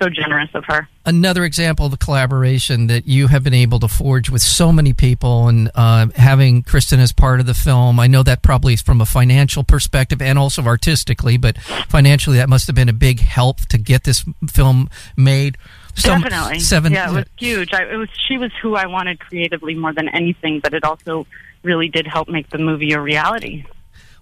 so 0.00 0.08
generous 0.08 0.50
of 0.54 0.64
her. 0.66 0.88
another 1.06 1.44
example 1.44 1.84
of 1.86 1.92
the 1.92 1.96
collaboration 1.98 2.86
that 2.88 3.06
you 3.06 3.28
have 3.28 3.42
been 3.44 3.54
able 3.54 3.78
to 3.80 3.88
forge 3.88 4.28
with 4.30 4.42
so 4.42 4.72
many 4.72 4.92
people 4.92 5.48
and 5.48 5.70
uh, 5.74 6.06
having 6.16 6.62
Kristen 6.62 6.98
as 7.00 7.12
part 7.12 7.40
of 7.40 7.46
the 7.46 7.54
film. 7.54 8.00
I 8.00 8.06
know 8.06 8.22
that 8.22 8.42
probably 8.42 8.74
is 8.74 8.82
from 8.82 9.00
a 9.00 9.06
financial 9.06 9.64
perspective 9.64 10.20
and 10.20 10.38
also 10.38 10.62
artistically, 10.62 11.36
but 11.36 11.56
financially 11.88 12.36
that 12.38 12.48
must 12.48 12.66
have 12.66 12.74
been 12.76 12.88
a 12.88 12.92
big 12.94 13.20
help 13.20 13.60
to 13.68 13.78
get 13.78 14.04
this 14.04 14.24
film 14.50 14.88
made. 15.16 15.56
Some- 15.94 16.22
Definitely, 16.22 16.60
Seven. 16.60 16.92
Yeah, 16.92 17.10
it 17.10 17.14
was 17.14 17.24
huge. 17.38 17.72
I, 17.72 17.84
it 17.84 17.96
was 17.96 18.08
she 18.28 18.38
was 18.38 18.50
who 18.60 18.74
I 18.74 18.86
wanted 18.86 19.20
creatively 19.20 19.74
more 19.74 19.92
than 19.92 20.08
anything, 20.08 20.60
but 20.60 20.74
it 20.74 20.84
also 20.84 21.26
really 21.62 21.88
did 21.88 22.06
help 22.06 22.28
make 22.28 22.48
the 22.50 22.58
movie 22.58 22.92
a 22.92 23.00
reality. 23.00 23.64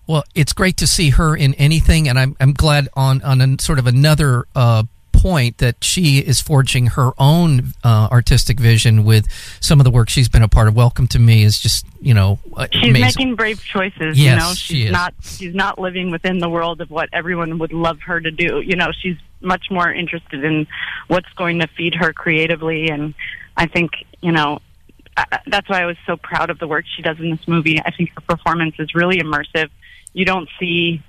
Well, 0.06 0.24
it's 0.34 0.52
great 0.52 0.76
to 0.78 0.86
see 0.86 1.10
her 1.10 1.36
in 1.36 1.54
anything, 1.54 2.08
and 2.08 2.18
I'm 2.18 2.36
I'm 2.40 2.52
glad 2.52 2.88
on 2.94 3.22
on 3.22 3.40
a, 3.40 3.60
sort 3.62 3.78
of 3.78 3.86
another 3.86 4.44
uh, 4.56 4.82
point 5.12 5.58
that 5.58 5.84
she 5.84 6.18
is 6.18 6.40
forging 6.40 6.86
her 6.88 7.12
own 7.18 7.74
uh, 7.84 8.08
artistic 8.10 8.58
vision 8.58 9.04
with 9.04 9.26
some 9.60 9.78
of 9.78 9.84
the 9.84 9.90
work 9.90 10.08
she's 10.08 10.28
been 10.28 10.42
a 10.42 10.48
part 10.48 10.66
of. 10.66 10.74
Welcome 10.74 11.06
to 11.08 11.18
Me 11.20 11.44
is 11.44 11.60
just 11.60 11.86
you 12.00 12.14
know 12.14 12.40
uh, 12.56 12.66
She's 12.72 12.82
amazing. 12.90 13.00
making 13.02 13.34
brave 13.36 13.62
choices. 13.62 14.18
Yes, 14.18 14.18
you 14.18 14.36
know, 14.36 14.54
she 14.54 14.74
she's 14.74 14.84
is. 14.86 14.92
not 14.92 15.14
she's 15.22 15.54
not 15.54 15.78
living 15.78 16.10
within 16.10 16.38
the 16.38 16.48
world 16.48 16.80
of 16.80 16.90
what 16.90 17.08
everyone 17.12 17.58
would 17.58 17.72
love 17.72 18.00
her 18.00 18.20
to 18.20 18.30
do. 18.32 18.60
You 18.60 18.74
know, 18.76 18.90
she's 19.00 19.16
much 19.40 19.66
more 19.70 19.92
interested 19.92 20.44
in 20.44 20.66
what's 21.08 21.32
going 21.36 21.60
to 21.60 21.66
feed 21.66 21.94
her 21.94 22.12
creatively, 22.12 22.88
and 22.88 23.14
I 23.56 23.66
think 23.66 23.92
you 24.20 24.32
know 24.32 24.60
that's 25.46 25.68
why 25.68 25.82
I 25.82 25.86
was 25.86 25.96
so 26.06 26.16
proud 26.16 26.50
of 26.50 26.58
the 26.58 26.66
work 26.66 26.84
she 26.96 27.02
does 27.02 27.18
in 27.18 27.30
this 27.30 27.46
movie. 27.46 27.80
I 27.80 27.90
think 27.90 28.10
her 28.14 28.20
performance 28.20 28.74
is 28.78 28.94
really 28.94 29.18
immersive. 29.18 29.70
You 30.12 30.24
don't 30.24 30.48
see, 30.58 31.02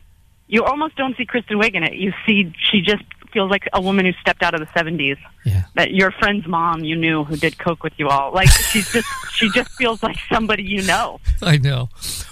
you 0.48 0.63
almost 0.63 0.96
don't 0.96 1.15
see 1.17 1.26
Kristen 1.26 1.60
Wiig 1.60 1.76
in 1.76 1.84
it. 1.84 1.94
You 1.94 2.13
see, 2.26 2.54
she 2.72 2.82
just 2.82 3.04
feels 3.32 3.50
like 3.50 3.67
a 3.74 3.82
woman 3.82 4.06
who 4.06 4.12
stepped 4.13 4.44
out 4.44 4.54
of 4.54 4.60
the 4.60 4.67
'70s. 4.67 5.17
Yeah. 5.46 5.63
That 5.76 5.91
your 5.91 6.12
friend's 6.12 6.48
mom 6.48 6.84
you 6.84 6.96
knew 6.96 7.24
who 7.24 7.38
did 7.38 7.58
coke 7.58 7.84
with 7.84 7.94
you 7.98 8.10
all. 8.10 8.34
Like 8.34 8.50
she's 8.50 8.91
just, 8.91 9.08
she 9.34 9.50
just 9.50 9.72
feels 9.72 10.04
like 10.04 10.17
somebody 10.32 10.63
you 10.63 10.84
know. 10.84 11.20
I 11.41 11.58
know. 11.58 11.89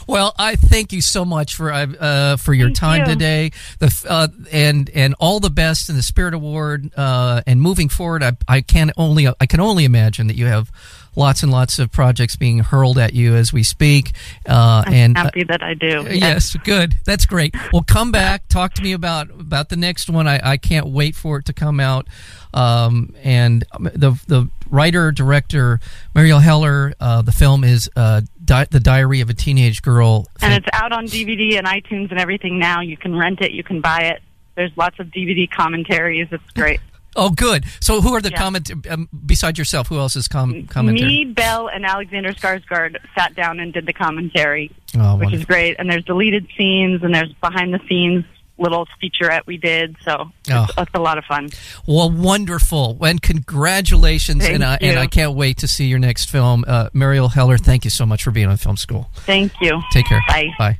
Well, 0.10 0.34
I 0.40 0.56
thank 0.56 0.92
you 0.92 1.04
so 1.04 1.24
much 1.24 1.56
for 1.56 1.72
uh, 1.72 2.38
for 2.38 2.52
your 2.52 2.70
Thank 2.70 2.78
time 2.78 3.00
you. 3.02 3.14
today. 3.14 3.52
The 3.78 4.06
uh, 4.10 4.28
and 4.52 4.90
and 4.96 5.14
all 5.20 5.40
the 5.40 5.52
best 5.52 5.88
in 5.88 5.96
the 5.96 6.02
Spirit 6.02 6.34
Award. 6.34 6.92
Uh, 6.98 7.42
and 7.46 7.62
moving 7.62 7.90
forward, 7.90 8.24
I, 8.24 8.32
I 8.48 8.62
can 8.62 8.92
only 8.98 9.28
I 9.28 9.46
can 9.46 9.60
only 9.60 9.86
imagine 9.86 10.26
that 10.26 10.36
you 10.36 10.48
have 10.48 10.72
lots 11.16 11.44
and 11.44 11.52
lots 11.52 11.78
of 11.78 11.92
projects 11.92 12.36
being 12.36 12.60
hurled 12.60 12.98
at 12.98 13.14
you 13.14 13.36
as 13.36 13.54
we 13.54 13.62
speak. 13.62 14.14
Uh, 14.48 14.84
I'm 14.88 14.94
and 14.94 15.18
uh, 15.18 15.24
happy 15.26 15.44
that 15.44 15.62
I 15.62 15.76
do. 15.76 16.08
Yes, 16.10 16.56
good. 16.64 16.96
That's 17.06 17.28
great. 17.28 17.54
Well, 17.72 17.84
come 17.84 18.12
back. 18.12 18.48
Talk 18.48 18.74
to 18.76 18.82
me 18.82 18.94
about 18.94 19.30
about 19.30 19.70
the 19.70 19.78
next 19.78 20.10
one. 20.10 20.28
I, 20.28 20.40
I 20.44 20.58
can't 20.58 20.88
wait 20.88 21.16
for 21.16 21.38
it 21.38 21.46
to 21.46 21.54
come 21.54 21.80
out. 21.80 22.08
Um, 22.52 23.14
and 23.22 23.64
the 23.80 24.20
the 24.28 24.50
writer 24.72 25.12
director 25.12 25.80
Marielle 26.16 26.42
Heller. 26.42 26.94
Uh, 27.00 27.22
the 27.22 27.32
film 27.32 27.64
is 27.64 27.92
uh, 27.96 28.22
Di- 28.50 28.66
the 28.72 28.80
Diary 28.80 29.22
of 29.22 29.30
a 29.30 29.34
Teenage 29.36 29.84
Girl. 29.84 30.28
And 30.42 30.52
it's 30.54 30.66
out 30.74 30.92
on 30.92 31.06
DVD 31.06 31.58
and 31.60 31.68
iTunes 31.68 32.10
and 32.10 32.20
everything 32.20 32.58
now. 32.58 32.82
You 32.82 32.98
can 32.98 33.16
rent 33.16 33.42
it, 33.42 33.52
you 33.52 33.64
can 33.64 33.80
buy 33.80 34.02
it. 34.06 34.22
There's 34.56 34.72
lots 34.76 35.00
of 35.00 35.08
DVD 35.08 35.48
commentaries. 35.50 36.28
It's 36.32 36.44
great. 36.56 36.80
oh, 37.16 37.30
good. 37.30 37.66
So, 37.80 38.02
who 38.02 38.14
are 38.16 38.22
the 38.22 38.32
Yeah. 38.32 38.38
comment 38.40 38.72
um, 38.90 39.08
besides 39.26 39.58
yourself? 39.60 39.88
Who 39.88 40.00
else 40.00 40.16
is 40.16 40.28
com- 40.28 40.66
commentary? 40.66 41.08
Me, 41.08 41.26
Bel, 41.26 41.68
and 41.68 41.86
Alexander 41.86 42.32
Skarsgård 42.34 42.98
sat 43.16 43.36
down 43.36 43.60
and 43.60 43.72
did 43.72 43.86
the 43.86 43.94
commentary, 43.94 44.72
Oh, 44.96 45.14
which 45.16 45.26
wonderful. 45.26 45.34
is 45.36 45.46
great. 45.46 45.76
And 45.78 45.88
there's 45.90 46.04
deleted 46.06 46.48
scenes 46.58 47.04
and 47.04 47.14
there's 47.14 47.32
behind 47.34 47.72
the 47.74 47.80
scenes 47.88 48.26
little 48.60 48.88
featurette 49.02 49.42
we 49.46 49.58
did. 49.58 49.96
So 50.04 50.32
Oh. 50.52 50.64
it's, 50.70 50.74
it's 50.78 50.92
a 50.94 51.00
lot 51.00 51.18
of 51.18 51.26
fun. 51.26 51.50
Well, 51.88 52.10
wonderful. 52.12 52.98
And 53.04 53.22
congratulations. 53.22 54.44
Thank 54.44 54.56
and 54.56 54.64
I, 54.64 54.78
and. 54.82 55.00
I 55.00 55.08
can't 55.08 55.34
wait 55.36 55.58
to 55.60 55.68
see 55.68 55.86
your 55.88 56.00
next 56.00 56.30
film. 56.30 56.66
Uh, 56.68 56.90
Marielle 56.94 57.32
Heller, 57.32 57.58
thank 57.58 57.84
you 57.86 57.90
so 57.92 58.06
much 58.06 58.24
for 58.24 58.32
being 58.32 58.48
on 58.48 58.58
Film 58.58 58.78
School. 58.78 59.10
Thank 59.16 59.54
you. 59.62 59.82
Take 59.92 60.08
care. 60.08 60.22
Bye. 60.28 60.50
Bye. 60.58 60.80